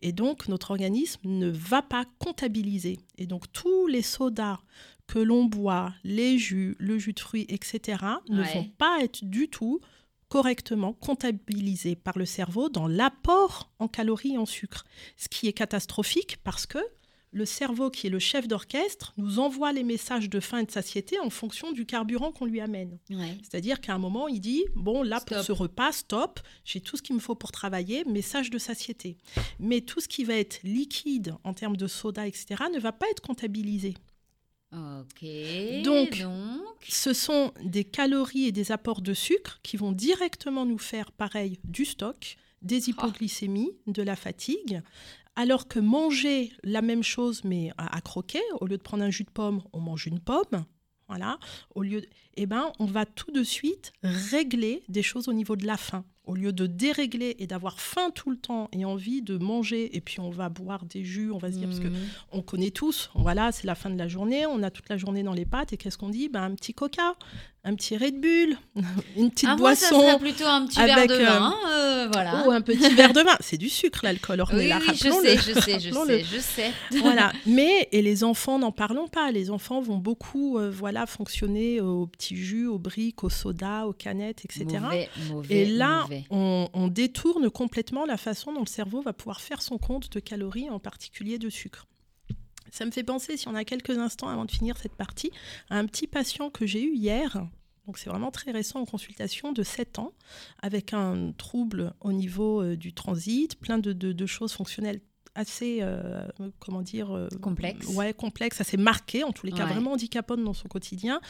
[0.00, 2.98] Et donc notre organisme ne va pas comptabiliser.
[3.18, 4.58] Et donc tous les sodas
[5.06, 8.54] que l'on boit, les jus, le jus de fruits, etc., ne Ouais.
[8.54, 9.80] vont pas être du tout
[10.28, 14.84] correctement comptabilisés par le cerveau dans l'apport en calories et en sucre.
[15.16, 16.78] Ce qui est catastrophique parce que
[17.36, 20.70] le cerveau, qui est le chef d'orchestre, nous envoie les messages de faim et de
[20.70, 22.98] satiété en fonction du carburant qu'on lui amène.
[23.10, 23.36] Ouais.
[23.42, 27.02] C'est-à-dire qu'à un moment, il dit Bon, là, pour ce repas, stop, j'ai tout ce
[27.02, 29.18] qu'il me faut pour travailler, message de satiété.
[29.58, 33.06] Mais tout ce qui va être liquide en termes de soda, etc., ne va pas
[33.10, 33.94] être comptabilisé.
[34.76, 35.24] Ok.
[35.84, 40.78] Donc- donc Ce sont des calories et des apports de sucre qui vont directement nous
[40.78, 44.82] faire, pareil, du stock, des hypoglycémies, de la fatigue.
[45.34, 49.10] Alors que manger la même chose, mais à, à croquer, au lieu de prendre un
[49.10, 50.64] jus de pomme, on mange une pomme.
[51.08, 51.38] Voilà.
[51.74, 55.54] Au lieu, de- eh ben, on va tout de suite régler des choses au niveau
[55.56, 56.04] de la faim.
[56.26, 60.00] Au lieu de dérégler et d'avoir faim tout le temps et envie de manger, et
[60.00, 61.94] puis on va boire des jus, on va se dire, parce que Mhm.
[62.32, 65.22] on connaît tous, voilà, c'est la fin de la journée, on a toute la journée
[65.22, 66.28] dans les pattes, et qu'est-ce qu'on dit?
[66.28, 67.14] Ben, Un petit coca,
[67.66, 68.56] un petit Red Bull,
[69.16, 71.54] une petite Ah, moi, ça boisson, plutôt un petit avec, verre de vin.
[71.68, 72.46] euh, voilà.
[72.46, 73.36] ou un petit verre de vin.
[73.40, 76.72] C'est du sucre, l'alcool, Oui, là, oui, je sais, je sais, je sais, je sais.
[77.00, 77.32] voilà.
[77.44, 79.32] Mais, et les enfants, n'en parlons pas.
[79.32, 83.92] Les enfants vont beaucoup euh, voilà, fonctionner au petit jus, au briques, au soda, aux
[83.92, 84.78] canettes, etc.
[84.80, 89.60] Mauvais, mauvais, Et là, on détourne complètement la façon dont le cerveau va pouvoir faire
[89.60, 91.86] son compte de calories, en particulier de sucre.
[92.70, 95.30] Ça me fait penser, si on a quelques instants avant de finir cette partie,
[95.70, 97.46] à un petit patient que j'ai eu hier.
[97.86, 100.12] Donc c'est vraiment très récent en consultation de 7 ans,
[100.60, 105.00] avec un trouble au niveau euh, du transit, plein de, de- de choses fonctionnelles
[105.36, 106.26] assez, euh,
[106.58, 107.86] comment dire, euh, Complexe.
[107.88, 109.72] Ouais, complexe, assez marqué, en tous les cas Ouais.
[109.72, 111.20] vraiment handicapante dans son quotidien,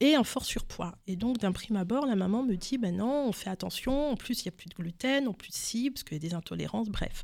[0.00, 0.94] et un fort surpoids.
[1.06, 4.16] Et donc d'un prime abord, la maman me dit, ben non, on fait attention, en
[4.16, 6.34] plus il n'y a plus de gluten, en plus si, parce qu'il y a des
[6.34, 7.22] intolérances, bref.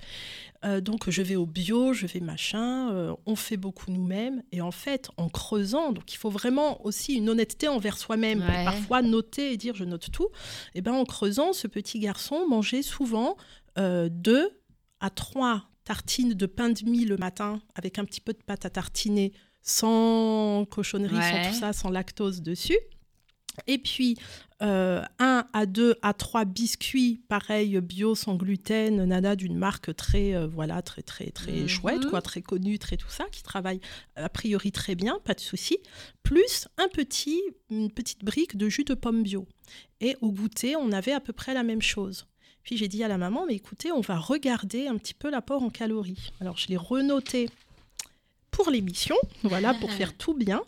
[0.64, 4.72] Euh, donc je vais au bio, je vais machin, on fait beaucoup nous-mêmes, et en
[4.72, 8.64] fait, en creusant, donc il faut vraiment aussi une honnêteté envers soi-même, Ouais.
[8.64, 10.28] parfois noter et dire je note tout,
[10.74, 13.37] et ben en creusant, ce petit garçon mangeait souvent
[13.78, 14.61] euh, deux
[15.00, 18.64] à trois tartines de pain de mie le matin avec un petit peu de pâte
[18.66, 21.31] à tartiner sans cochonnerie, Ouais.
[21.45, 22.79] sans tout ça, sans lactose dessus.
[23.66, 24.16] Et puis,
[24.62, 30.35] euh, un à deux à trois biscuits, pareil, bio, sans gluten, nana, d'une marque très,
[30.35, 31.68] euh, voilà, très, très, très Mhm.
[31.68, 33.81] chouette, quoi, très connue, très tout ça, qui travaille
[34.16, 35.77] a priori très bien, pas de souci.
[36.23, 39.47] Plus un petit, une petite brique de jus de pomme bio.
[40.01, 42.27] Et au goûter, on avait à peu près la même chose.
[42.62, 45.62] Puis j'ai dit à la maman, mais écoutez, on va regarder un petit peu l'apport
[45.62, 46.33] en calories.
[46.40, 47.48] Alors je l'ai renoté
[48.51, 50.62] pour l'émission, voilà, pour faire tout bien.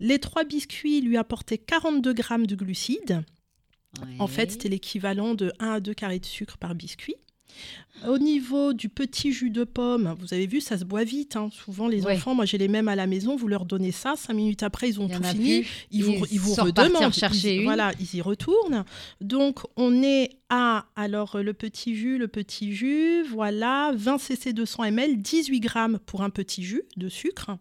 [0.00, 3.22] Les trois biscuits lui apportaient 42 grammes de glucides.
[4.18, 7.14] En fait, c'était l'équivalent de 1 à 2 carrés de sucre par biscuit.
[8.08, 11.36] Au niveau du petit jus de pomme, vous avez vu, ça se boit vite.
[11.36, 11.48] hein.
[11.52, 12.16] Souvent, les Ouais.
[12.16, 14.88] enfants, moi j'ai les mêmes à la maison, vous leur donnez ça, cinq minutes après,
[14.88, 15.68] ils ont Il tout fini, plus.
[15.92, 17.12] ils vous, Ils ils vous redemandent.
[17.14, 17.64] chercher Ils- une.
[17.64, 18.84] Voilà, ils y retournent.
[19.20, 24.84] Donc, on est à, alors, le petit jus, le petit jus, voilà, 20 cc 200
[24.84, 27.56] ml, 18 grammes pour un petit jus de sucre.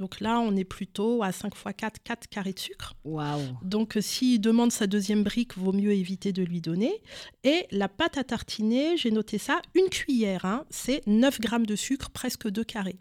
[0.00, 2.94] Donc là, on est plutôt à 5 x 4, 4 carrés de sucre.
[3.04, 3.42] Waouh.
[3.62, 7.02] Donc, euh, s'il demande sa deuxième brique, vaut mieux éviter de lui donner.
[7.44, 11.76] Et la pâte à tartiner, j'ai noté ça, une cuillère, hein, c'est 9 grammes de
[11.76, 12.98] sucre, presque 2 carrés.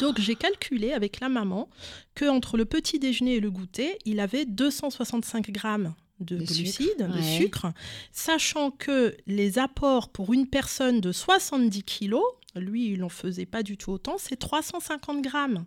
[0.00, 1.70] Donc, j'ai calculé avec la maman
[2.16, 6.66] que entre le petit déjeuner et le goûter, il avait 265 grammes de, De glucides,
[6.72, 7.38] sucre, de ouais.
[7.38, 7.66] sucre,
[8.10, 12.24] sachant que les apports pour une personne de 70 kilos,
[12.56, 15.64] lui, il n'en faisait pas du tout autant, c'est 350 grammes.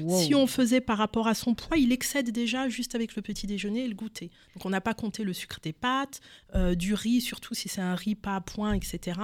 [0.00, 0.22] Wow.
[0.22, 3.46] Si on faisait par rapport à son poids, il excède déjà juste avec le petit
[3.46, 4.30] déjeuner et le goûter.
[4.54, 6.20] Donc on n'a pas compté le sucre des pâtes,
[6.54, 9.20] euh, du riz, surtout si c'est un riz pas à point, etc.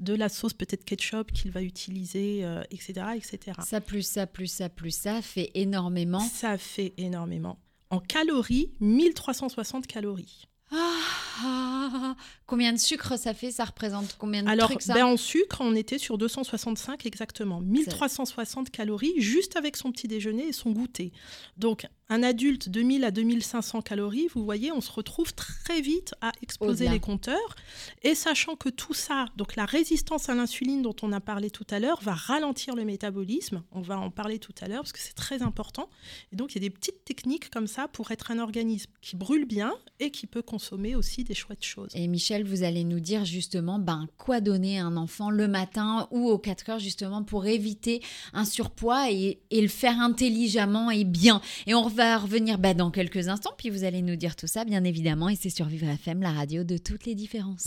[0.00, 3.58] De la sauce peut-être ketchup qu'il va utiliser, euh, etc., etc.
[3.64, 6.20] Ça plus ça plus ça plus ça fait énormément.
[6.20, 7.58] Ça fait énormément.
[7.90, 10.48] En calories, 1360 calories.
[10.74, 12.14] Ah,
[12.46, 15.58] combien de sucre ça fait Ça représente combien de Alors, trucs ça ben, en sucre,
[15.60, 17.60] on était sur 265 exactement.
[17.60, 21.12] 1360 calories juste avec son petit déjeuner et son goûter.
[21.56, 26.30] Donc, un adulte, 2000 à 2500 calories, vous voyez, on se retrouve très vite à
[26.42, 27.56] exploser les compteurs.
[28.02, 31.66] Et sachant que tout ça, donc la résistance à l'insuline dont on a parlé tout
[31.70, 33.62] à l'heure, va ralentir le métabolisme.
[33.72, 35.88] On va en parler tout à l'heure parce que c'est très important.
[36.32, 39.16] Et donc, il y a des petites techniques comme ça pour être un organisme qui
[39.16, 41.92] brûle bien et qui peut consommer aussi des chouettes choses.
[41.94, 46.08] Et Michel, vous allez nous dire justement ben, quoi donner à un enfant le matin
[46.10, 48.02] ou aux 4 heures justement pour éviter
[48.34, 51.40] un surpoids et, et le faire intelligemment et bien.
[51.66, 54.64] Et on va revenir ben, dans quelques instants, puis vous allez nous dire tout ça
[54.64, 55.28] bien évidemment.
[55.28, 57.66] Et c'est sur Vivre FM, la radio de toutes les différences.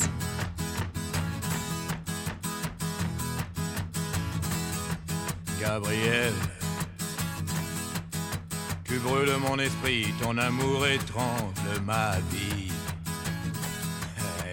[5.61, 6.33] Gabriel,
[8.83, 11.53] tu brûles mon esprit, ton amour étrange
[11.85, 12.71] ma vie.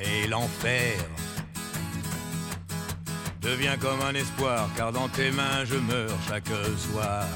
[0.05, 0.97] Et l'enfer
[3.41, 7.27] devient comme un espoir, car dans tes mains je meurs chaque soir.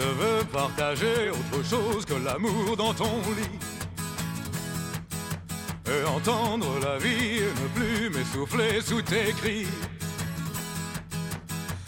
[0.00, 3.58] Je veux partager autre chose que l'amour dans ton lit.
[5.90, 9.66] Et entendre la vie ne plus m'essouffler sous tes cris.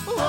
[0.08, 0.20] Oh,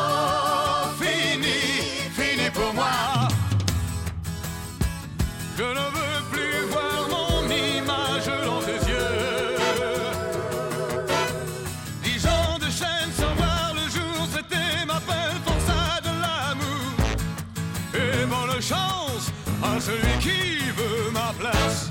[19.81, 21.89] celui qui veut ma place.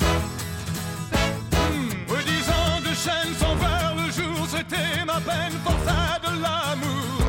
[2.08, 6.40] Oui, dix ans de chaîne sans voir le jour, c'était ma peine pour ça de
[6.40, 7.22] l'amour.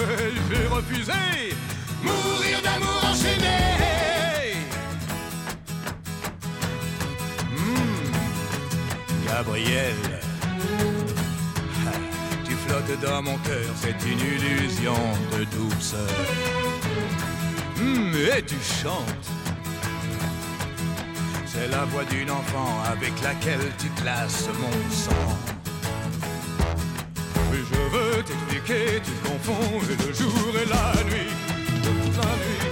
[0.00, 1.22] Et j'ai refusé
[2.02, 3.60] mourir d'amour enchaîné.
[7.56, 8.12] Hmm,
[9.26, 9.96] Gabriel,
[12.44, 15.00] tu flottes dans mon cœur, c'est une illusion
[15.32, 16.16] de douceur.
[17.76, 19.41] Hmm, et tu chantes.
[21.62, 25.28] C'est la voix d'une enfant avec laquelle tu classes mon sang.
[27.54, 31.30] Et je veux t'expliquer, tu confonds le jour et la nuit.
[32.16, 32.64] La nuit.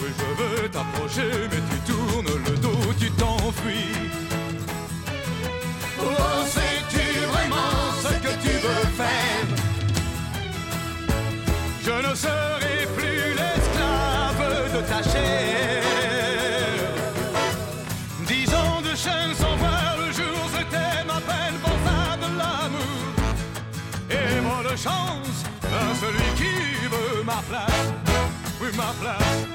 [0.00, 3.98] Oui, je veux t'approcher, mais tu tournes le dos, tu t'enfuis.
[6.00, 9.46] Oh, sais-tu vraiment ce que tu veux faire?
[11.84, 12.67] Je ne serai
[24.78, 27.92] chance à celui qui veut ma place.
[28.60, 29.46] Oui, ma place.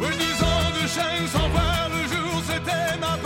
[0.00, 3.23] Oui, dix ans de chaîne sans voir le jour, c'était ma peine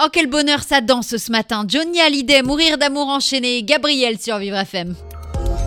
[0.00, 1.64] Oh, quel bonheur ça danse ce matin.
[1.66, 3.64] Johnny Hallyday, Mourir d'amour enchaîné.
[3.64, 4.94] Gabriel sur Vivre FM.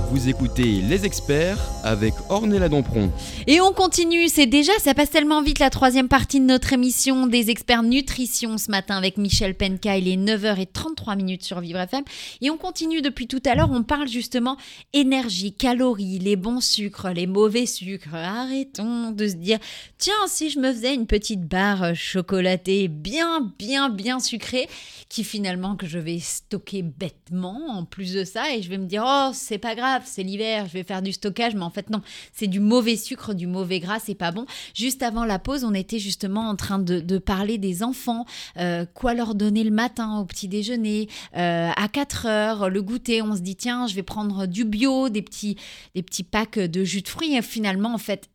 [0.09, 3.11] Vous écoutez Les Experts avec Ornella Dampron.
[3.47, 7.27] Et on continue, c'est déjà, ça passe tellement vite la troisième partie de notre émission
[7.27, 9.97] des experts nutrition ce matin avec Michel Penka.
[9.97, 12.03] Il est 9h33 minutes sur Vivre FM.
[12.41, 14.57] Et on continue depuis tout à l'heure, on parle justement
[14.93, 18.13] énergie, calories, les bons sucres, les mauvais sucres.
[18.13, 19.59] Arrêtons de se dire,
[19.97, 24.67] tiens, si je me faisais une petite barre chocolatée bien, bien, bien sucrée,
[25.09, 28.85] qui finalement que je vais stocker bêtement en plus de ça, et je vais me
[28.85, 32.01] dire, oh, c'est pas grave, c'est l'hiver, je vais faire du stockage, mais fait non,
[32.33, 34.45] c'est du mauvais sucre, du mauvais gras, c'est pas bon.
[34.75, 38.25] Juste avant la pause, on était justement en train de, de parler des enfants,
[38.57, 43.21] euh, quoi leur donner le matin au petit déjeuner, euh, à 4 heures, le goûter,
[43.21, 45.55] on se dit tiens, je vais prendre du bio, des petits,
[45.95, 48.29] des petits packs de jus de fruits, et finalement en fait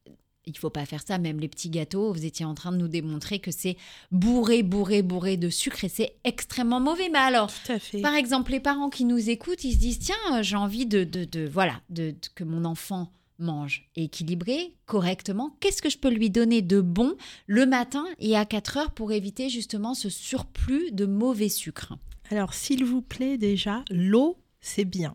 [0.49, 2.87] il faut pas faire ça, même les petits gâteaux, vous étiez en train de nous
[2.87, 3.77] démontrer que c'est
[4.13, 7.09] bourré, bourré, bourré de sucre et c'est extrêmement mauvais.
[7.13, 8.01] Mais alors, Tout à fait.
[8.01, 11.25] par exemple, les parents qui nous écoutent, ils se disent tiens, j'ai envie de, de,
[11.25, 15.57] de- voilà, de, de- que mon enfant mange équilibré, correctement.
[15.61, 17.15] Qu'est-ce que je peux lui donner de bon
[17.47, 21.95] le matin et à 4 heures pour éviter justement ce surplus de mauvais sucre?
[22.31, 25.15] Alors, s'il vous plaît, déjà, l'eau, c'est bien.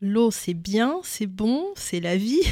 [0.00, 2.42] L'eau, c'est bien, c'est bon, c'est la vie.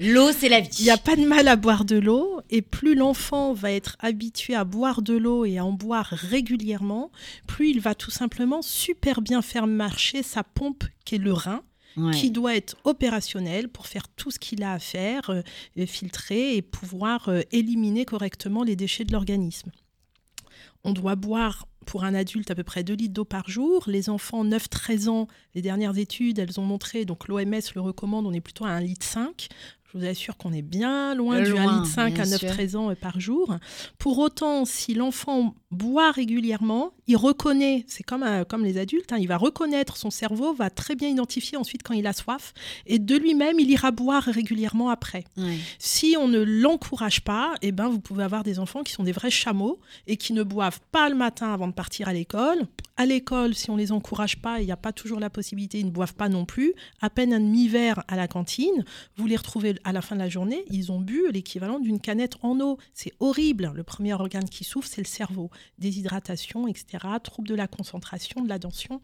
[0.00, 0.70] L'eau, c'est la vie.
[0.78, 2.40] Il n'y a pas de mal à boire de l'eau.
[2.50, 7.10] Et plus l'enfant va être habitué à boire de l'eau et à en boire régulièrement,
[7.46, 11.62] plus il va tout simplement super bien faire marcher sa pompe qui est le rein.
[12.12, 16.62] Qui doit être opérationnel pour faire tout ce qu'il a à faire, euh, filtrer et
[16.62, 19.70] pouvoir euh, éliminer correctement les déchets de l'organisme.
[20.82, 23.84] On doit boire pour un adulte à peu près 2 litres d'eau par jour.
[23.86, 28.32] Les enfants 9-13 ans, les dernières études, elles ont montré, donc l'OMS le recommande, on
[28.32, 29.48] est plutôt à 1 litre 5.
[29.94, 32.48] Je vous assure qu'on est bien loin, du 1 Loin, litre 5 à bien sûr.
[32.50, 33.54] 9-13 ans euh, par jour.
[33.98, 39.18] Pour autant, si l'enfant boit régulièrement, il reconnaît, c'est comme, un- comme les adultes, hein,
[39.20, 42.54] il va reconnaître, son cerveau va très bien identifier ensuite quand il a soif,
[42.86, 45.24] et de lui-même, il ira boire régulièrement après.
[45.78, 49.12] Si on ne l'encourage pas, eh ben, vous pouvez avoir des enfants qui sont des
[49.12, 49.78] vrais chameaux
[50.08, 52.66] et qui ne boivent pas le matin avant de partir à l'école.
[52.96, 55.86] À l'école, si on les encourage pas, il n'y a pas toujours la possibilité, ils
[55.86, 56.74] ne boivent pas non plus.
[57.00, 58.84] À peine un demi-verre à la cantine,
[59.16, 62.36] vous les retrouvez à la fin de la journée, ils ont bu l'équivalent d'une canette
[62.42, 62.78] en eau.
[62.92, 63.72] C'est horrible.
[63.74, 65.50] Le premier organe qui souffre, c'est le cerveau.
[65.78, 67.04] Déshydratation, etc.
[67.20, 69.00] Troubles de la concentration, de l'attention.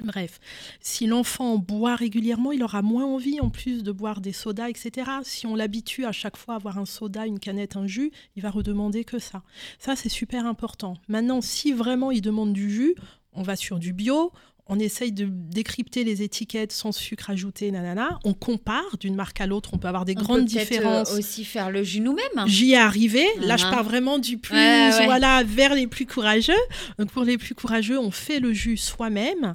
[0.00, 0.40] Bref,
[0.80, 5.10] si l'enfant boit régulièrement, il aura moins envie en plus de boire des sodas, etc.
[5.22, 8.42] Si on l'habitue à chaque fois à avoir un soda, une canette, un jus, il
[8.42, 9.42] va redemander que ça.
[9.78, 10.94] Ça, c'est super important.
[11.08, 12.94] Maintenant, si vraiment il demande du jus,
[13.34, 14.32] on va sur du bio.
[14.68, 18.20] On essaye de décrypter les étiquettes sans sucre ajouté, nanana.
[18.24, 19.70] On compare d'une marque à l'autre.
[19.72, 21.10] On peut avoir des On grandes peut euh, différences.
[21.12, 22.46] aussi faire le jus nous-mêmes.
[22.46, 23.26] J'y ai arrivé.
[23.40, 25.04] Là, je pars vraiment du plus, Ouais, ouais.
[25.04, 26.52] voilà, vers les plus courageux.
[26.98, 29.52] Donc, pour les plus courageux, on fait le jus soi-même.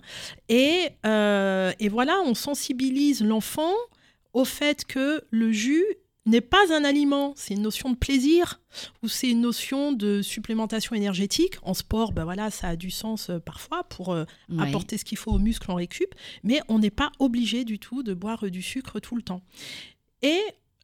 [0.49, 3.73] Et, euh, et voilà, on sensibilise l'enfant
[4.33, 5.85] au fait que le jus
[6.27, 8.59] n'est pas un aliment, c'est une notion de plaisir
[9.01, 11.55] ou c'est une notion de supplémentation énergétique.
[11.63, 14.67] En sport, ben voilà, ça a du sens euh, parfois pour euh, Ouais.
[14.67, 16.13] apporter ce qu'il faut aux muscles en récup,
[16.43, 19.41] mais on n'est pas obligé du tout de boire euh, du sucre tout le temps.
[20.21, 20.39] Et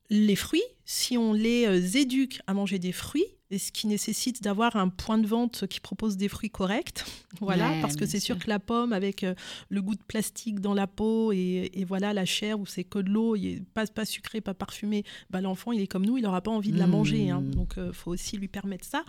[0.10, 4.42] les fruits, si on les euh, éduque à manger des fruits, et ce qui nécessite
[4.44, 7.04] d'avoir un point de vente qui propose des fruits corrects,
[7.40, 8.44] voilà, Ouais, parce que c'est sûr sûr.
[8.46, 9.36] que la pomme avec euh,
[9.70, 13.00] le goût de plastique dans la peau et, et voilà la chair où c'est que
[13.00, 13.36] de l'eau,
[13.74, 16.72] pas pas sucré, pas parfumé, bah, l'enfant il est comme nous, il n'aura pas envie
[16.72, 17.42] de la manger, hein.
[17.42, 19.04] Donc il faut aussi lui permettre ça.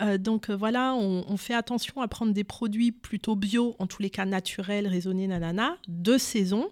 [0.00, 3.86] Euh, donc euh, voilà, on, on fait attention à prendre des produits plutôt bio, en
[3.86, 6.68] tous les cas naturels, raisonnés, nanana, de saison.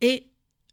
[0.00, 0.24] Et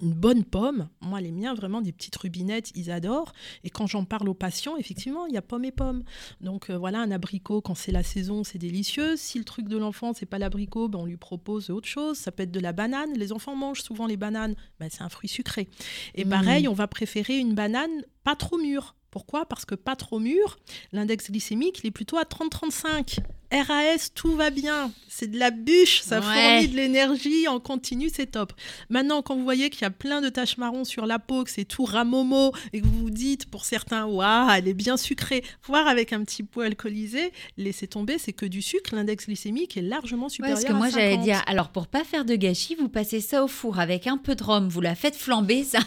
[0.06, 3.34] une bonne pomme, moi les miens vraiment des petites rubinettes, ils adorent.
[3.64, 6.03] Et quand j'en parle aux patients, effectivement, il y a pomme et pomme.
[6.41, 9.16] Donc euh, voilà, un abricot quand c'est la saison, c'est délicieux.
[9.18, 12.18] Si le truc de l'enfant c'est pas l'abricot, ben, on lui propose autre chose.
[12.18, 13.14] Ça peut être de la banane.
[13.16, 15.68] Les enfants mangent souvent les bananes, ben, c'est un fruit sucré.
[16.14, 16.30] Et Mhm.
[16.30, 18.95] pareil, on va préférer une banane pas trop mûre.
[19.12, 19.45] Pourquoi?
[19.45, 20.58] Parce que pas trop mûr,
[20.91, 23.20] l'index glycémique, il est plutôt à 30-35.
[23.52, 24.91] RAS, tout va bien.
[25.08, 26.26] C'est de la bûche, ça Ouais.
[26.26, 28.52] fournit de l'énergie en continu, c'est top.
[28.89, 31.50] Maintenant, quand vous voyez qu'il y a plein de taches marron sur la peau, que
[31.52, 35.43] c'est tout ramomo, et que vous vous dites, pour certains, waouh, elle est bien sucrée,
[35.66, 38.93] voire avec un petit pot alcoolisé, laissez tomber, c'est que du sucre.
[38.93, 41.24] L'index glycémique est largement Ouais, supérieur parce que moi à j'allais 50.
[41.24, 44.36] dire, alors pour pas faire de gâchis, vous passez ça au four avec un peu
[44.36, 45.80] de rhum, vous la faites flamber, ça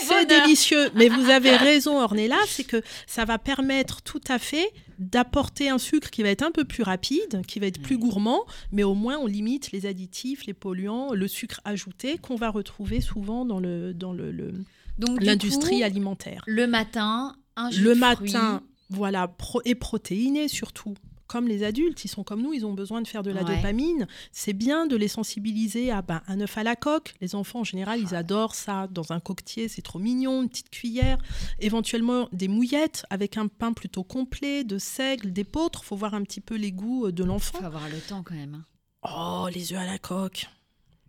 [0.00, 4.70] C'est délicieux, mais vous avez raison, Ornella, c'est que ça va permettre tout à fait
[4.98, 8.44] d'apporter un sucre qui va être un peu plus rapide, qui va être plus gourmand,
[8.72, 13.00] mais au moins on limite les additifs, les polluants, le sucre ajouté qu'on va retrouver
[13.00, 14.52] souvent dans le dans le- le-
[14.98, 16.42] Donc du l'industrie alimentaire.
[16.46, 20.94] le matin, un jus Le de matin, voilà, pro- et protéiné surtout.
[21.26, 23.56] Comme les adultes, ils sont comme nous, ils ont besoin de faire de la Ouais.
[23.56, 24.06] dopamine.
[24.32, 27.14] C'est bien de les sensibiliser à ben, un œuf à la coque.
[27.20, 28.86] Les enfants, en général, ils adorent ça.
[28.90, 31.18] Dans un coquetier, c'est trop mignon, une petite cuillère.
[31.60, 35.84] Éventuellement, des mouillettes avec un pain plutôt complet, de seigle, d'épeautre.
[35.84, 37.58] faut voir un petit peu les goûts euh, de l'enfant.
[37.58, 38.54] Faut avoir le temps quand même.
[38.54, 38.64] hein.
[39.08, 40.46] Oh, les œufs à la coque.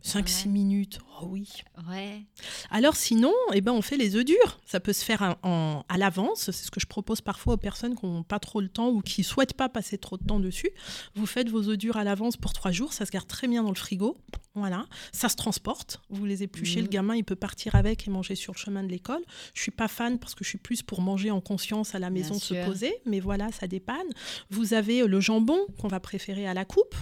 [0.07, 0.51] 5-6 Ouais.
[0.51, 0.99] minutes.
[1.21, 1.49] Oh oui.
[1.89, 2.21] Ouais.
[2.69, 4.59] Alors sinon, eh ben, on fait les œufs durs.
[4.65, 6.45] Ça peut se faire en- en- à l'avance.
[6.45, 9.01] C'est ce que je propose parfois aux personnes qui n'ont pas trop le temps ou
[9.01, 10.69] qui souhaitent pas passer trop de temps dessus.
[11.15, 12.93] Vous faites vos œufs durs à l'avance pour trois jours.
[12.93, 14.15] Ça se garde très bien dans le frigo.
[14.55, 14.85] Voilà.
[15.11, 16.01] Ça se transporte.
[16.09, 16.81] Vous les épluchez.
[16.81, 19.21] Le gamin, il peut partir avec et manger sur le chemin de l'école.
[19.53, 22.09] Je suis pas fan parce que je suis plus pour manger en conscience à la
[22.09, 22.95] maison, se poser.
[23.05, 24.07] Mais voilà, ça dépanne.
[24.49, 26.95] Vous avez le jambon qu'on va préférer à la coupe.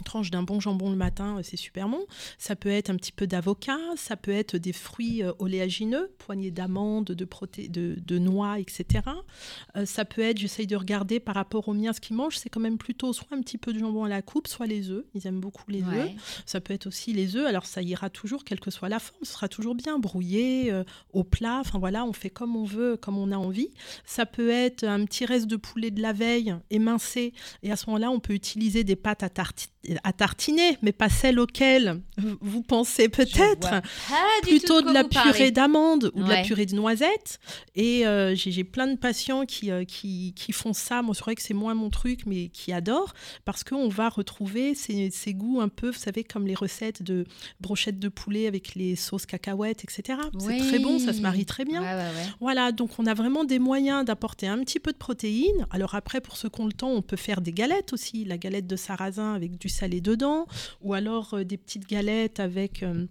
[0.00, 2.06] Une tranche d'un bon jambon le matin, euh, c'est super bon.
[2.38, 6.50] Ça peut être un petit peu d'avocat, ça peut être des fruits euh, oléagineux, poignées
[6.50, 9.04] d'amandes, de, proté- de, de noix, etc.
[9.76, 12.48] Euh, ça peut être, j'essaye de regarder par rapport aux miens ce qu'ils mangent, c'est
[12.48, 15.04] quand même plutôt soit un petit peu de jambon à la coupe, soit les œufs.
[15.14, 16.10] Ils aiment beaucoup les œufs.
[16.46, 17.46] Ça peut être aussi les œufs.
[17.46, 20.82] Alors ça ira toujours, quelle que soit la forme, ce sera toujours bien brouillé, euh,
[21.12, 21.58] au plat.
[21.60, 23.68] Enfin voilà, on fait comme on veut, comme on a envie.
[24.06, 27.34] Ça peut être un petit reste de poulet de la veille émincé.
[27.62, 29.68] Et à ce moment-là, on peut utiliser des pâtes à, tarti-
[30.04, 32.00] à tartiner, mais pas celles auxquelles
[32.40, 33.80] vous pensez peut-être
[34.42, 37.40] plutôt de la purée d'amande ou de la purée de noisettes.
[37.74, 41.00] Et euh, j'ai plein de patients qui, euh, qui, qui font ça.
[41.00, 43.14] Moi, c'est vrai que c'est moins mon truc, mais qui adorent
[43.44, 47.24] parce qu'on va retrouver ces, ces goûts un peu, vous savez, comme les recettes de
[47.60, 50.18] brochettes de poulet avec les sauces cacahuètes, etc.
[50.38, 51.80] C'est très bon, ça se marie très bien.
[51.80, 52.28] Ouais, ouais, ouais.
[52.40, 55.66] Voilà, donc on a vraiment des moyens d'apporter un petit peu de protéines.
[55.70, 58.26] Alors après, pour ceux qui ont le temps, on peut faire des galettes aussi.
[58.26, 60.46] La galette de sarrasin avec du salé dedans,
[60.82, 62.82] ou alors euh, des petites galettes avec...
[62.82, 63.06] euh,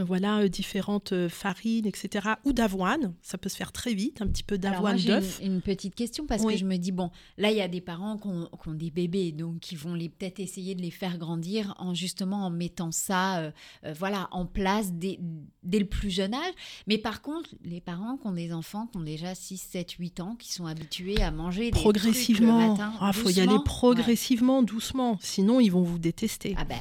[0.00, 2.28] voilà, euh, différentes euh, farines, etc.
[2.44, 5.40] Ou d'avoine, ça peut se faire très vite, un petit peu d'avoine, d'œuf.
[5.42, 6.54] une, une petite question parce Oui.
[6.54, 8.74] que je me dis bon, là il y a des parents qui ont, qui ont
[8.74, 12.50] des bébés donc qui vont les peut-être essayer de les faire grandir en justement en
[12.50, 13.50] mettant ça euh,
[13.84, 15.18] euh, voilà en place dès,
[15.62, 16.54] dès le plus jeune âge.
[16.86, 20.20] Mais par contre, les parents qui ont des enfants qui ont déjà 6 7 8
[20.20, 22.60] ans qui sont habitués à manger des trucs Progressivement.
[22.60, 23.52] le matin, Il faut y aller.
[23.52, 23.58] Ouais.
[23.64, 25.18] progressivement, doucement.
[25.20, 26.54] Sinon, ils vont vous détester.
[26.56, 26.76] Ah ben,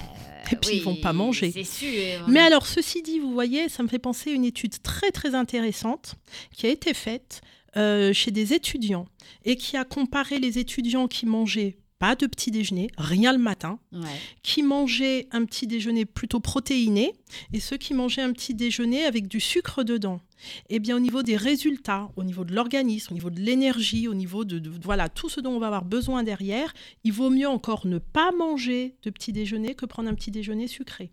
[0.52, 1.52] Et puis, ils vont pas manger.
[1.52, 2.28] C'est sûr.
[2.28, 5.36] Mais alors, ceci dit, vous voyez, ça me fait penser à une étude très très
[5.36, 6.16] intéressante
[6.54, 7.42] qui a été faite
[7.78, 9.06] euh, chez des étudiants
[9.46, 13.78] et qui a comparé les étudiants qui mangeaient pas de petit déjeuner, rien le matin,
[13.94, 14.02] Ouais.
[14.42, 17.14] qui mangeaient un petit déjeuner plutôt protéiné
[17.54, 20.20] et ceux qui mangeaient un petit déjeuner avec du sucre dedans.
[20.70, 24.16] Eh bien, au niveau des résultats, au niveau de l'organisme, au niveau de l'énergie, au
[24.16, 26.74] niveau de, de- voilà tout ce dont on va avoir besoin derrière,
[27.04, 30.66] il vaut mieux encore ne pas manger de petit déjeuner que prendre un petit déjeuner
[30.68, 31.12] sucré.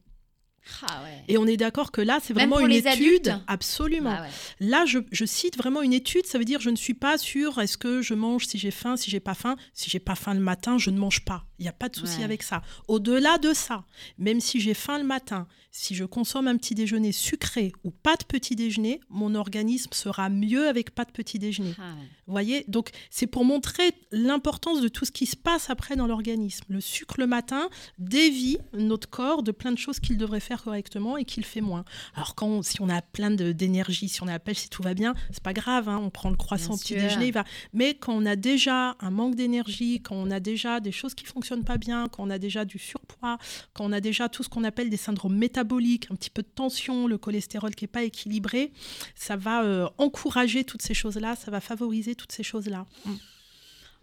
[0.82, 1.24] Ah ouais.
[1.28, 3.38] Et on est d'accord que là, c'est vraiment une étude.
[3.46, 4.14] Absolument.
[4.18, 4.28] Ah ouais.
[4.60, 6.26] Là, je, je cite vraiment une étude.
[6.26, 7.58] Ça veut dire, je ne suis pas sûre.
[7.58, 10.34] Est-ce que je mange si j'ai faim, si j'ai pas faim Si j'ai pas faim
[10.34, 11.44] le matin, je ne mange pas.
[11.58, 12.24] Il n'y a pas de souci Ouais.
[12.24, 12.62] avec ça.
[12.86, 13.84] Au-delà de ça,
[14.18, 18.16] même si j'ai faim le matin, si je consomme un petit déjeuner sucré ou pas
[18.16, 21.74] de petit déjeuner, mon organisme sera mieux avec pas de petit déjeuner.
[21.78, 22.06] Ah ouais.
[22.26, 26.06] Vous voyez Donc, c'est pour montrer l'importance de tout ce qui se passe après dans
[26.06, 26.64] l'organisme.
[26.68, 31.16] Le sucre le matin dévie notre corps de plein de choses qu'il devrait faire correctement
[31.16, 31.84] et qu'il fait moins.
[32.14, 34.94] Alors, quand, si on a plein d'énergie, si on a la pêche, si tout va
[34.94, 37.44] bien, c'est pas grave, hein, on prend le croissant au petit déjeuner, il va.
[37.72, 41.24] Mais quand on a déjà un manque d'énergie, quand on a déjà des choses qui
[41.24, 43.38] fonctionnent pas bien, quand on a déjà du surpoids,
[43.72, 46.48] quand on a déjà tout ce qu'on appelle des syndromes métaboliques, un petit peu de
[46.48, 48.72] tension, le cholestérol qui est pas équilibré,
[49.14, 52.86] ça va euh, encourager toutes ces choses-là, ça va favoriser toutes ces choses-là.
[53.04, 53.14] Mm.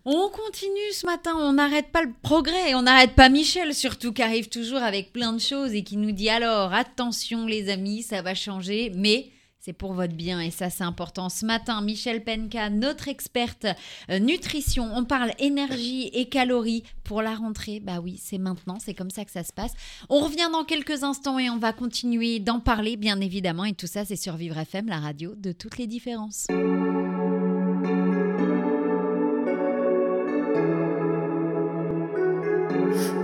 [0.07, 4.21] On continue ce matin, on n'arrête pas le progrès, on n'arrête pas Michel surtout qui
[4.21, 8.21] arrive toujours avec plein de choses et qui nous dit alors attention les amis, ça
[8.21, 9.31] va changer, mais
[9.65, 11.27] c'est pour votre bien et ça c'est important.
[11.29, 13.65] Ce matin, Michel Penka, notre experte
[14.11, 17.79] euh, nutrition, on parle énergie et calories pour la rentrée.
[17.79, 19.73] Bah oui, c'est maintenant, c'est comme ça que ça se passe.
[20.09, 23.87] On revient dans quelques instants et on va continuer d'en parler bien évidemment et tout
[23.87, 26.45] ça c'est sur Vivre FM, la radio de toutes les différences.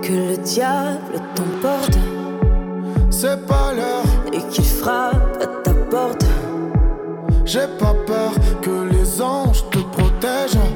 [0.02, 1.98] Que le diable t'emporte
[3.12, 6.31] C'est pas l'heure, et qu'il frappe à ta porte.
[7.52, 8.32] J'ai pas peur
[8.62, 10.70] que les anges te protègent.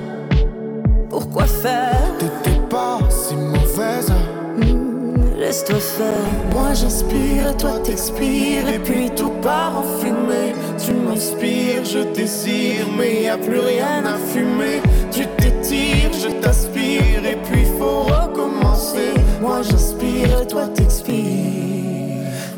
[1.09, 2.11] Pourquoi faire?
[2.19, 4.11] T'étais pas si mauvaise.
[4.57, 6.31] Hmm, Laisse-toi faire.
[6.51, 10.53] Moi j'inspire, toi t'expires, et puis tout part en fumée.
[10.77, 14.81] Tu m'inspires, je désire, mais y a plus rien à fumer.
[15.11, 19.13] Tu t'étires, je t'aspire, et puis faut recommencer.
[19.39, 21.15] Moi j'inspire, toi t'expires.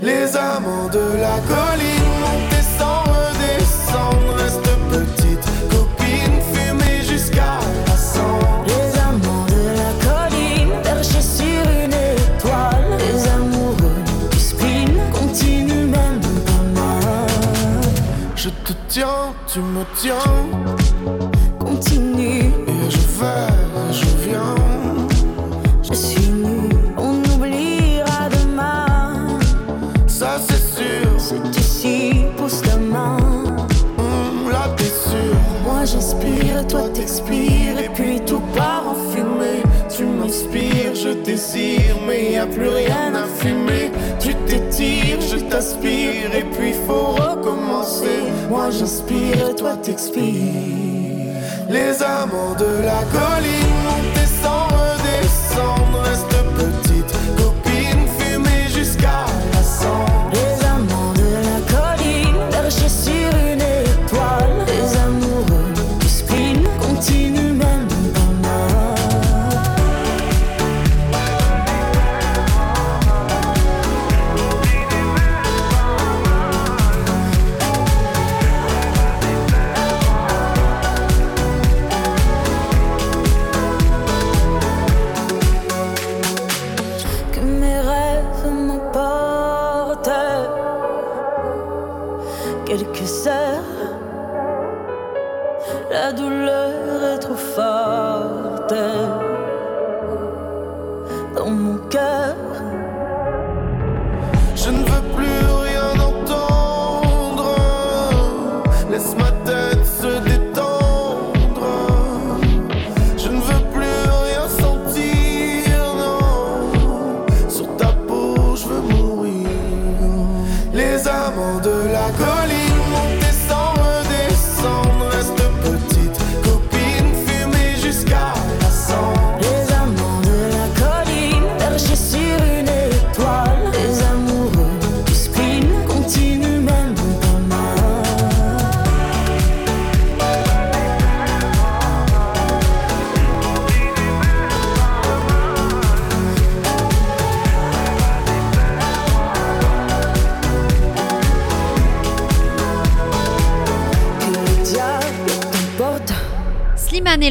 [0.01, 1.96] Les amants de la colline
[19.57, 20.13] tu me tiens,
[21.57, 24.55] Continue, et je vais, je viens.
[25.81, 26.69] je suis nu.
[26.95, 29.39] On oubliera demain.
[30.05, 33.17] Ça c'est sûr, C'est ici, pousse la main.
[33.97, 34.75] hum, là.
[35.63, 39.63] Moi j'inspire, toi t'expires, et puis tout part en fumée.
[39.89, 42.86] Tu m'inspires, je désire, mais y a plus rien
[48.77, 50.23] j'inspire, toi t'expires.
[51.69, 54.86] Les amants de la colline montent sans
[101.97, 102.56] dans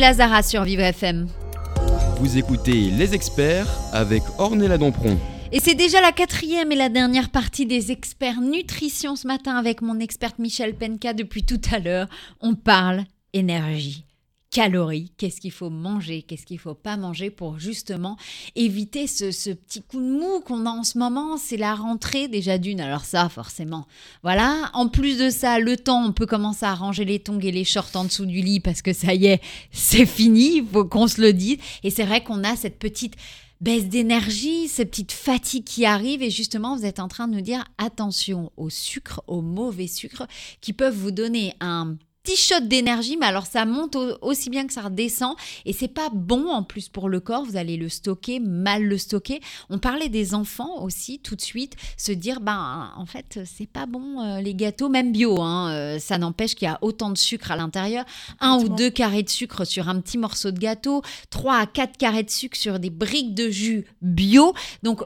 [0.07, 1.27] Slimane et Lazara sur Vivre FM.
[2.21, 5.19] Vous écoutez Les Experts avec Ornella Dampron.
[5.53, 9.83] Et c'est déjà la quatrième et la dernière partie des experts nutrition ce matin avec
[9.83, 12.09] mon experte Michel Penka depuis tout à l'heure.
[12.41, 14.05] On parle énergie,
[14.57, 18.17] calories, qu'est-ce qu'il faut manger, qu'est-ce qu'il faut pas manger pour justement
[18.55, 21.37] éviter ce, petit coup de mou qu'on a en ce moment.
[21.37, 23.87] C'est la rentrée déjà d'une, alors ça forcément.
[24.23, 27.53] Voilà, en plus de ça, le temps, on peut commencer à ranger les tongs et
[27.53, 29.43] les shorts en dessous du lit parce que ça y est,
[29.73, 31.59] c'est fini, il faut qu'on se le dise.
[31.83, 33.17] Et c'est vrai qu'on a cette petite
[33.61, 37.43] baisse d'énergie, ces petites fatigues qui arrivent et justement vous êtes en train de nous
[37.43, 40.27] dire attention au sucre, au mauvais sucre
[40.63, 41.97] qui peuvent vous donner un
[42.27, 45.87] petit shot d'énergie, mais alors ça monte au- aussi bien que ça redescend et c'est
[45.89, 47.45] pas bon en plus pour le corps.
[47.45, 49.41] Vous allez le stocker, mal le stocker.
[49.71, 53.87] On parlait des enfants aussi tout de suite, se dire ben en fait c'est pas
[53.87, 55.41] bon euh, les gâteaux, même bio.
[55.41, 58.05] hein, euh, ça n'empêche qu'il y a autant de sucre à l'intérieur,
[58.41, 61.97] un ou deux carrés de sucre sur un petit morceau de gâteau, 3 à 4
[61.97, 64.53] carrés de sucre sur des briques de jus bio.
[64.83, 65.03] Donc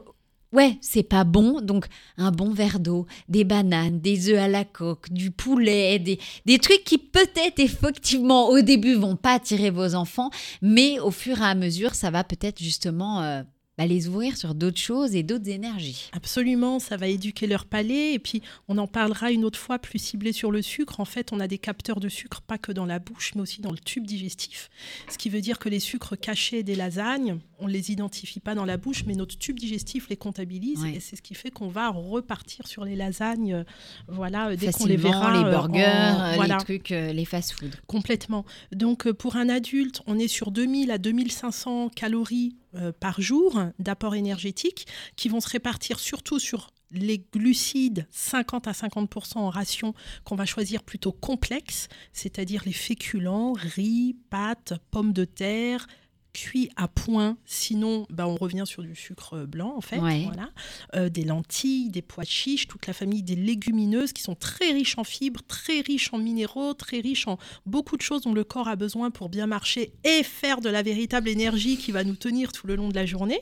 [0.53, 1.61] ouais, c'est pas bon.
[1.61, 1.87] Donc,
[2.17, 6.59] un bon verre d'eau, des bananes, des œufs à la coque, du poulet, des, des
[6.59, 10.31] trucs qui peut-être effectivement au début vont pas attirer vos enfants,
[10.63, 13.43] mais au fur et à mesure, ça va peut-être justement euh,
[13.81, 16.11] bah, les ouvrir sur d'autres choses et d'autres énergies.
[16.13, 18.13] Absolument, ça va éduquer leur palais.
[18.15, 21.01] Et puis, on en parlera une autre fois plus ciblé sur le sucre.
[21.01, 23.61] En fait, on a des capteurs de sucre pas que dans la bouche, mais aussi
[23.63, 24.69] dans le tube digestif.
[25.09, 28.55] Ce qui veut dire que les sucres cachés des lasagnes, on ne les identifie pas
[28.55, 30.81] dans la bouche, mais notre tube digestif les comptabilise.
[30.83, 30.97] Ouais.
[30.97, 33.65] Et c'est ce qui fait qu'on va repartir sur les lasagnes, euh,
[34.09, 35.33] voilà, euh, dès qu'on les verra.
[35.39, 36.59] les euh, burgers, en- voilà.
[36.59, 37.75] les trucs, euh, les fast-food.
[37.87, 38.45] Complètement.
[38.73, 44.15] Donc pour un adulte, on est sur 2000 à 2500 calories euh, par jour d'apport
[44.15, 49.95] énergétique qui vont se répartir surtout sur les glucides 50 à 50% en ration
[50.25, 55.87] qu'on va choisir plutôt complexes, c'est-à-dire les féculents, riz, pâtes, pommes de terre,
[56.33, 59.99] cuits à point, sinon bah, on revient sur du sucre blanc en fait.
[59.99, 60.25] Ouais.
[60.27, 60.51] Voilà.
[60.95, 64.97] Euh, des lentilles, des pois chiches, toute la famille des légumineuses qui sont très riches
[64.99, 68.69] en fibres, très riches en minéraux, très riches en beaucoup de choses dont le corps
[68.69, 72.53] a besoin pour bien marcher et faire de la véritable énergie qui va nous tenir
[72.53, 73.41] tout le long de la journée.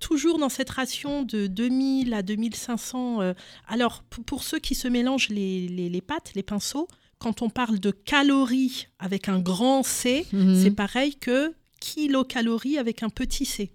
[0.00, 3.20] Toujours dans cette ration de 2000 à 2500.
[3.22, 3.34] euh,
[3.68, 7.50] alors, pour, pour ceux qui se mélangent les, les, les pâtes, les pinceaux, quand on
[7.50, 10.60] parle de calories avec un grand C, Mhm.
[10.60, 13.72] c'est pareil que kilocalories avec un petit c.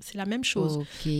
[0.00, 0.78] C'est la même chose.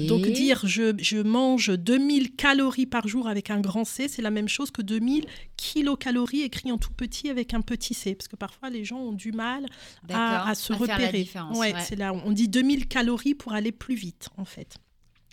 [0.09, 4.31] Donc dire je, je mange 2000 calories par jour avec un grand C, c'est la
[4.31, 5.27] même chose que 2000
[5.59, 8.14] kilocalories écrit en tout petit avec un petit c.
[8.14, 9.67] Parce que parfois les gens ont du mal
[10.09, 11.29] à, à se à repérer.
[11.55, 11.97] Ouais, ouais.
[11.97, 14.79] là, on dit 2000 calories pour aller plus vite en fait.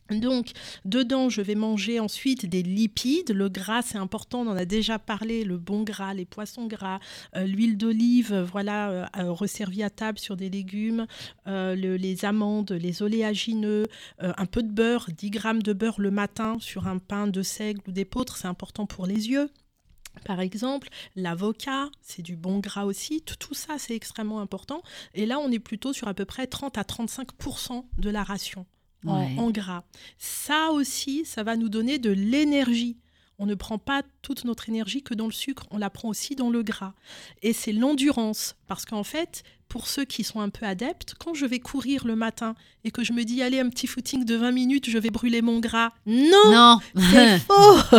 [0.09, 0.51] Donc,
[0.85, 3.31] dedans, je vais manger ensuite des lipides.
[3.31, 6.99] Le gras, c'est important, on en a déjà parlé, le bon gras, les poissons gras,
[7.35, 11.07] euh, l'huile d'olive, euh, voilà, euh, resservie à table sur des légumes,
[11.45, 13.85] le- les amandes, les oléagineux,
[14.19, 17.81] un peu de beurre, 10 grammes de beurre le matin sur un pain de seigle
[17.87, 19.49] ou d'épeautre, c'est important pour les yeux.
[20.25, 23.21] Par exemple, l'avocat, c'est du bon gras aussi.
[23.21, 24.83] Tout, tout ça, c'est extrêmement important.
[25.15, 28.65] Et là, on est plutôt sur à peu près 30 à 35% de la ration
[29.05, 29.35] en, Ouais.
[29.39, 29.83] en gras.
[30.17, 32.97] Ça aussi, ça va nous donner de l'énergie.
[33.39, 36.35] On ne prend pas toute notre énergie que dans le sucre, on la prend aussi
[36.35, 36.93] dans le gras.
[37.41, 38.55] Et c'est l'endurance.
[38.67, 39.43] Parce qu'en fait,
[39.73, 42.53] pour ceux qui sont un peu adeptes, quand je vais courir le matin
[42.83, 45.41] et que je me dis, allez, un petit footing de 20 minutes, je vais brûler
[45.41, 45.89] mon gras.
[46.05, 46.79] Non, Non.
[46.95, 47.97] c'est faux.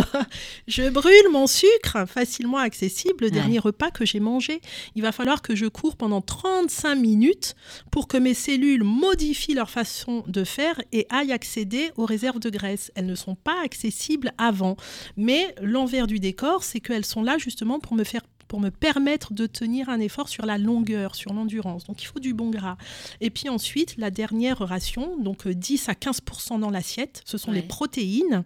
[0.69, 3.31] je brûle mon sucre facilement accessible le Ouais.
[3.31, 4.61] dernier repas que j'ai mangé.
[4.95, 7.55] Il va falloir que je cours pendant 35 minutes
[7.91, 12.49] pour que mes cellules modifient leur façon de faire et aillent accéder aux réserves de
[12.49, 12.89] graisse.
[12.95, 14.77] Elles ne sont pas accessibles avant.
[15.17, 19.33] Mais l'envers du décor, c'est qu'elles sont là justement pour me faire pour me permettre
[19.33, 21.85] de tenir un effort sur la longueur, sur l'endurance.
[21.85, 22.77] Donc il faut du bon gras.
[23.21, 27.51] Et puis ensuite, la dernière ration, donc euh, 10 à 15% dans l'assiette, ce sont
[27.51, 27.57] Ouais.
[27.57, 28.43] les protéines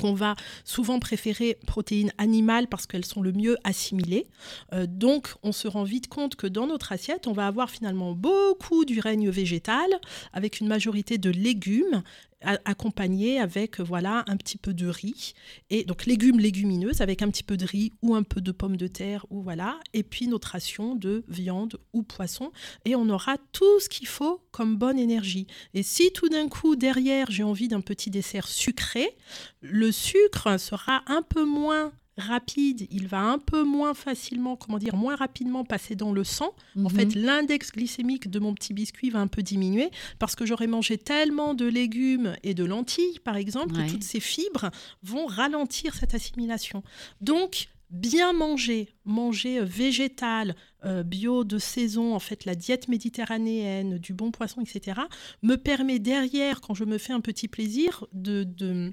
[0.00, 4.26] qu'on va souvent préférer protéines animales parce qu'elles sont le mieux assimilées.
[4.72, 8.12] Euh, donc, on se rend vite compte que dans notre assiette, on va avoir finalement
[8.12, 9.86] beaucoup du règne végétal
[10.32, 12.02] avec une majorité de légumes
[12.44, 15.34] a- accompagnés avec euh, voilà un petit peu de riz
[15.70, 18.76] et donc légumes légumineuses avec un petit peu de riz ou un peu de pommes
[18.76, 22.52] de terre ou voilà et puis notre ration de viande ou poisson
[22.84, 25.46] et on aura tout ce qu'il faut comme bonne énergie.
[25.74, 29.16] Et si tout d'un coup derrière j'ai envie d'un petit dessert sucré,
[29.60, 34.94] le sucre sera un peu moins rapide, il va un peu moins facilement, comment dire,
[34.96, 36.54] moins rapidement passer dans le sang.
[36.76, 36.90] En Mhm.
[36.90, 40.96] fait, l'index glycémique de mon petit biscuit va un peu diminuer parce que j'aurai mangé
[40.98, 43.86] tellement de légumes et de lentilles, par exemple, Ouais.
[43.86, 44.70] que toutes ces fibres
[45.02, 46.82] vont ralentir cette assimilation.
[47.20, 53.98] Donc, bien manger, manger euh, végétal, euh, bio de saison, en fait, la diète méditerranéenne,
[53.98, 55.00] du bon poisson, etc.,
[55.42, 58.90] me permet derrière, quand je me fais un petit plaisir, de, de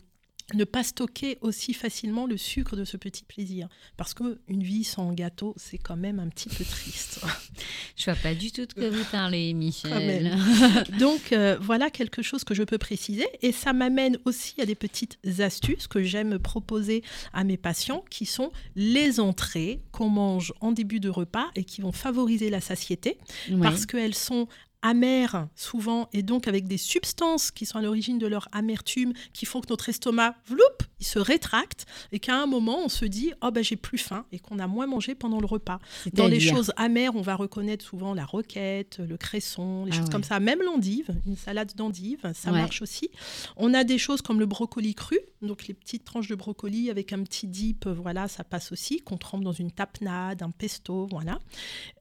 [0.53, 3.67] ne pas stocker aussi facilement le sucre de ce petit plaisir.
[3.97, 7.21] Parce qu'une vie sans gâteau, c'est quand même un petit peu triste.
[7.95, 10.35] Je vois pas du tout de quoi vous parlez, Michel.
[10.99, 14.75] Donc euh, voilà quelque chose que je peux préciser et ça m'amène aussi à des
[14.75, 20.71] petites astuces que j'aime proposer à mes patients qui sont les entrées qu'on mange en
[20.71, 23.17] début de repas et qui vont favoriser la satiété
[23.61, 24.47] parce qu'elles sont
[24.81, 29.45] amères souvent et donc avec des substances qui sont à l'origine de leur amertume qui
[29.45, 30.59] font que notre estomac, vloup,
[30.99, 34.25] il se rétracte et qu'à un moment on se dit oh ben j'ai plus faim
[34.31, 35.79] et qu'on a moins mangé pendant le repas.
[36.13, 40.05] Dans les choses amères, on va reconnaître souvent la roquette, le cresson, les Ah choses
[40.05, 40.11] ouais.
[40.11, 40.39] comme ça.
[40.39, 42.61] Même l'endive, une salade d'endive, ça Ouais.
[42.61, 43.09] marche aussi.
[43.57, 47.13] On a des choses comme le brocoli cru, donc les petites tranches de brocoli avec
[47.13, 51.39] un petit dip, voilà, ça passe aussi, qu'on trempe dans une tapenade, un pesto, voilà.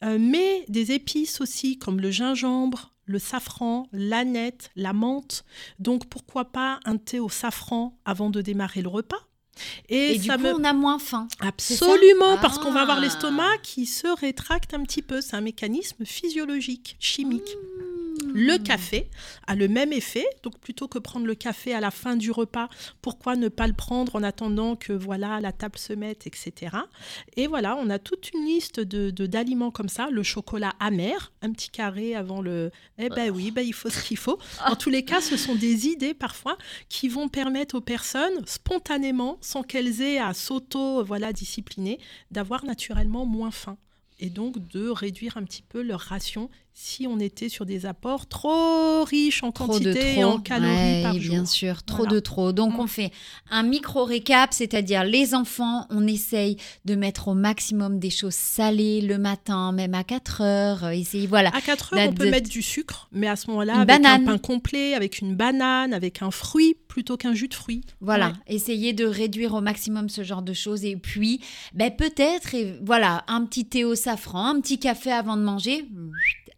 [0.05, 2.70] Euh, mais des épices aussi, comme le gingembre,
[3.11, 5.45] le safran, l'aneth, la menthe.
[5.79, 9.19] Donc pourquoi pas un thé au safran avant de démarrer le repas
[9.89, 11.29] Et, du ça coup, me- on a moins faim.
[11.41, 13.01] Absolument, parce qu'on va avoir Ah.
[13.01, 15.21] l'estomac qui se rétracte un petit peu.
[15.21, 17.51] C'est un mécanisme physiologique, chimique.
[17.57, 18.00] Mmh.
[18.35, 19.09] Le café
[19.47, 22.69] a le même effet, donc plutôt que prendre le café à la fin du repas,
[23.03, 26.77] pourquoi ne pas le prendre en attendant que voilà la table se mette, etc.
[27.37, 31.53] Et voilà, on a toute une liste de d'aliments comme ça, le chocolat amer, un
[31.53, 32.71] petit carré avant le.
[32.99, 34.39] Eh ben oui, ben il faut ce qu'il faut.
[34.67, 36.57] En tous les cas, ce sont des idées parfois
[36.89, 41.99] qui vont permettre aux personnes spontanément, sans qu'elles aient à s'auto voilà discipliner,
[42.31, 43.77] d'avoir naturellement moins faim
[44.21, 46.51] et donc de réduire un petit peu leur ration
[46.83, 50.71] si on était sur des apports trop riches en Trop quantité de et en calories
[50.73, 51.47] Ouais, par bien jour.
[51.47, 52.13] sûr, trop Voilà.
[52.13, 52.53] de trop.
[52.53, 52.81] Donc Mm.
[52.81, 53.13] on fait
[53.51, 56.57] un micro récap, c'est-à-dire les enfants, on essaye
[56.87, 60.85] de mettre au maximum des choses salées le matin, même à 4 heures.
[60.85, 61.51] euh, Essayer, voilà.
[61.55, 64.23] À 4 heures, La on peut mettre du sucre, mais à ce moment-là, avec banane.
[64.23, 67.83] un pain complet, avec une banane, avec un fruit, plutôt qu'un jus de fruits.
[68.01, 68.55] Voilà, Ouais.
[68.55, 70.85] essayer de réduire au maximum ce genre de choses.
[70.87, 71.41] Et puis,
[71.75, 75.85] ben, peut-être, voilà, un petit thé au safran, un petit café avant de manger.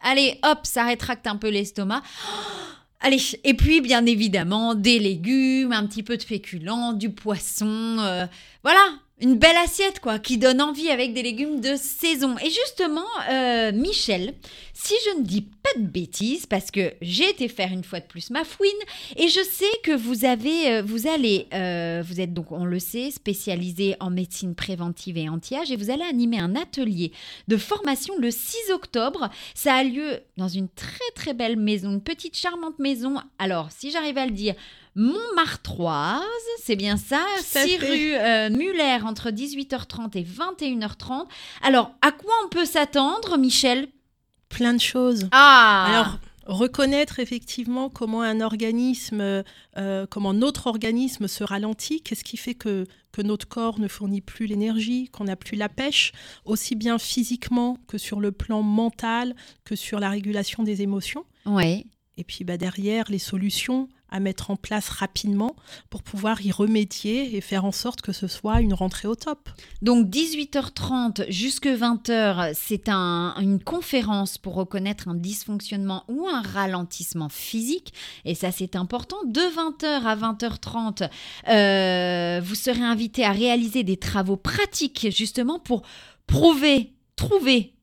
[0.02, 2.02] Allez, hop, ça rétracte un peu l'estomac.
[3.00, 8.26] Allez, et puis bien évidemment des légumes, un petit peu de féculents, du poisson, euh,
[8.62, 8.80] voilà,
[9.22, 12.36] une belle assiette quoi, qui donne envie avec des légumes de saison.
[12.38, 14.34] Et justement, euh, Michel,
[14.74, 18.04] si je ne dis pas de bêtises, parce que j'ai été faire une fois de
[18.04, 18.70] plus ma fouine,
[19.16, 22.80] et je sais que vous avez, euh, vous allez, euh, vous êtes donc, on le
[22.80, 27.12] sait, spécialisé en médecine préventive et anti-âge, et vous allez animer un atelier
[27.46, 29.30] de formation le 6 octobre.
[29.54, 33.20] Ça a lieu dans une très très belle maison, une petite charmante maison.
[33.38, 34.56] Alors, si j'arrive à le dire,
[34.94, 36.22] Montmartroise,
[36.62, 37.90] c'est bien ça, Tout à 6 fait.
[37.90, 41.26] rue euh, Muller entre 18h30 et 21h30.
[41.62, 43.88] Alors, à quoi on peut s'attendre, Michel?
[44.48, 45.28] Plein de choses.
[45.32, 49.42] Ah Alors, reconnaître effectivement comment un organisme,
[49.78, 54.20] euh, comment notre organisme se ralentit, qu'est-ce qui fait que, que notre corps ne fournit
[54.20, 56.12] plus l'énergie, qu'on n'a plus la pêche,
[56.44, 59.34] aussi bien physiquement que sur le plan mental,
[59.64, 61.24] que sur la régulation des émotions.
[61.46, 61.86] Ouais.
[62.18, 65.56] Et puis bah, derrière, les solutions à mettre en place rapidement
[65.90, 69.48] pour pouvoir y remédier et faire en sorte que ce soit une rentrée au top.
[69.80, 77.28] Donc 18h30 jusque 20h, c'est un- une conférence pour reconnaître un dysfonctionnement ou un ralentissement
[77.28, 77.92] physique.
[78.24, 79.16] Et ça, c'est important.
[79.26, 81.08] De 20h à 20h30,
[81.48, 85.82] euh, vous serez invité à réaliser des travaux pratiques justement pour
[86.26, 87.74] prouver, trouver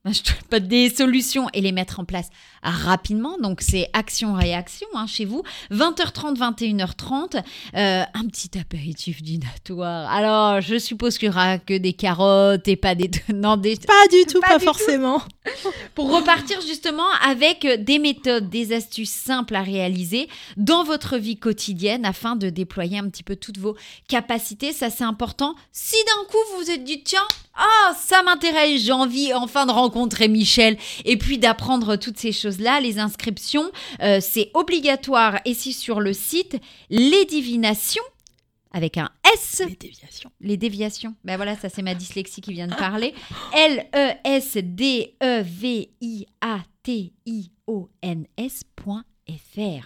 [0.59, 2.29] des solutions et les mettre en place
[2.63, 3.37] rapidement.
[3.37, 5.43] Donc c'est action-réaction hein, chez vous.
[5.71, 7.37] 20h30, 21h30,
[7.75, 10.11] euh, un petit apéritif dînatoire.
[10.11, 13.09] Alors je suppose qu'il n'y aura que des carottes et pas des...
[13.33, 13.77] Non, des...
[13.77, 14.73] Pas du tout, Pas pas, du tout.
[14.73, 15.21] forcément.
[15.95, 22.05] Pour repartir justement avec des méthodes, des astuces simples à réaliser dans votre vie quotidienne
[22.05, 23.75] afin de déployer un petit peu toutes vos
[24.07, 24.73] capacités.
[24.73, 25.55] Ça, c'est important.
[25.71, 27.27] Si d'un coup vous vous êtes dit, tiens,
[27.59, 32.79] ah, ça m'intéresse, j'ai envie enfin de rencontrer Michel et puis d'apprendre toutes ces choses-là,
[32.79, 33.69] les inscriptions,
[34.01, 35.39] euh, c'est obligatoire.
[35.45, 36.57] Et si sur le site,
[36.89, 38.03] les divinations,
[38.71, 40.31] avec un S, Les déviations.
[40.41, 41.15] les déviations.
[41.23, 43.13] Ben voilà, ça c'est ma dyslexie qui vient de parler.
[47.89, 49.03] L-E-S-D-E-V-I-A-T-I-O-N-S.fr.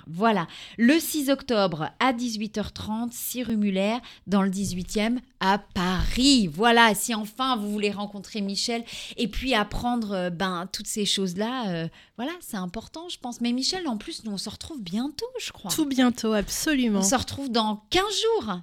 [0.07, 6.47] Voilà, le 6 octobre à 18h30, 6 rue Muller, dans le 18e à Paris.
[6.47, 8.83] Voilà, si enfin vous voulez rencontrer Michel
[9.17, 11.87] et puis apprendre euh, ben, toutes ces choses-là, euh,
[12.17, 13.41] voilà, c'est important, je pense.
[13.41, 15.71] Mais Michel, en plus, nous on se retrouve bientôt, je crois.
[15.71, 17.01] Tout bientôt, On absolument.
[17.01, 18.59] se retrouve dans 15 jours.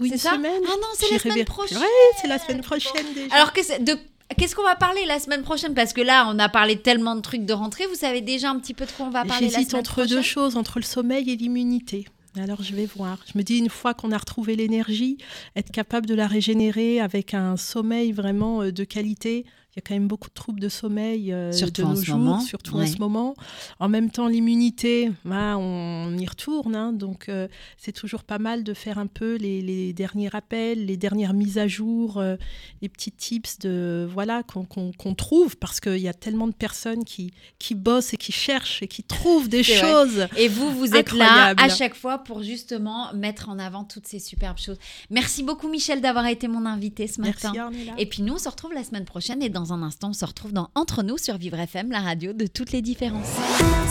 [0.00, 0.32] Oui, une ça?
[0.32, 0.62] semaine?
[0.66, 1.78] Ah non, c'est la semaine prochaine.
[1.78, 1.84] Ouais,
[2.20, 3.34] c'est la semaine prochaine déjà.
[3.34, 3.98] Alors que de
[4.34, 5.74] qu'est-ce qu'on va parler la semaine prochaine?
[5.74, 7.86] Parce que là, on a parlé tellement de trucs de rentrée.
[7.86, 9.92] Vous savez déjà un petit peu de quoi on va parler la J'hésite semaine entre
[9.92, 10.16] prochaine?
[10.16, 12.06] deux choses, entre le sommeil et l'immunité.
[12.40, 13.18] Alors je vais voir.
[13.30, 15.18] Je me dis une fois qu'on a retrouvé l'énergie,
[15.54, 19.44] être capable de la régénérer avec un sommeil vraiment euh, de qualité.
[19.74, 21.96] Il y a quand même beaucoup de troubles de sommeil euh, Surtout de en nos
[21.96, 22.84] ce jours, moment, surtout ouais.
[22.84, 23.34] en ce moment.
[23.80, 26.76] En même temps, l'immunité, bah, on y retourne.
[26.76, 26.92] hein.
[26.92, 27.48] donc euh,
[27.78, 31.56] c'est toujours pas mal de faire un peu les, les derniers rappels, les dernières mises
[31.56, 32.36] à jour, euh,
[32.82, 37.32] les petits tips de voilà qu'on trouve parce qu'il y a tellement de personnes qui,
[37.58, 39.74] qui bossent et qui cherchent et qui trouvent des vrai.
[39.80, 40.26] choses.
[40.36, 44.18] Et vous, vous êtes là à chaque fois pour justement mettre en avant toutes ces
[44.18, 44.78] superbes choses.
[45.08, 47.64] Merci beaucoup Michel d'avoir été mon invité ce Merci matin.
[47.64, 47.92] Ornella.
[47.96, 50.24] Et puis nous, on se retrouve la semaine prochaine et dans un instant, on se
[50.24, 53.36] retrouve dans Entre nous sur Vivre FM, la radio de toutes les différences.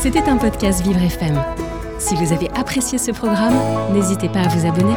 [0.01, 1.41] C'était un podcast Vivre FM.
[1.97, 3.55] Si vous avez apprécié ce programme,
[3.93, 4.95] n'hésitez pas à vous abonner.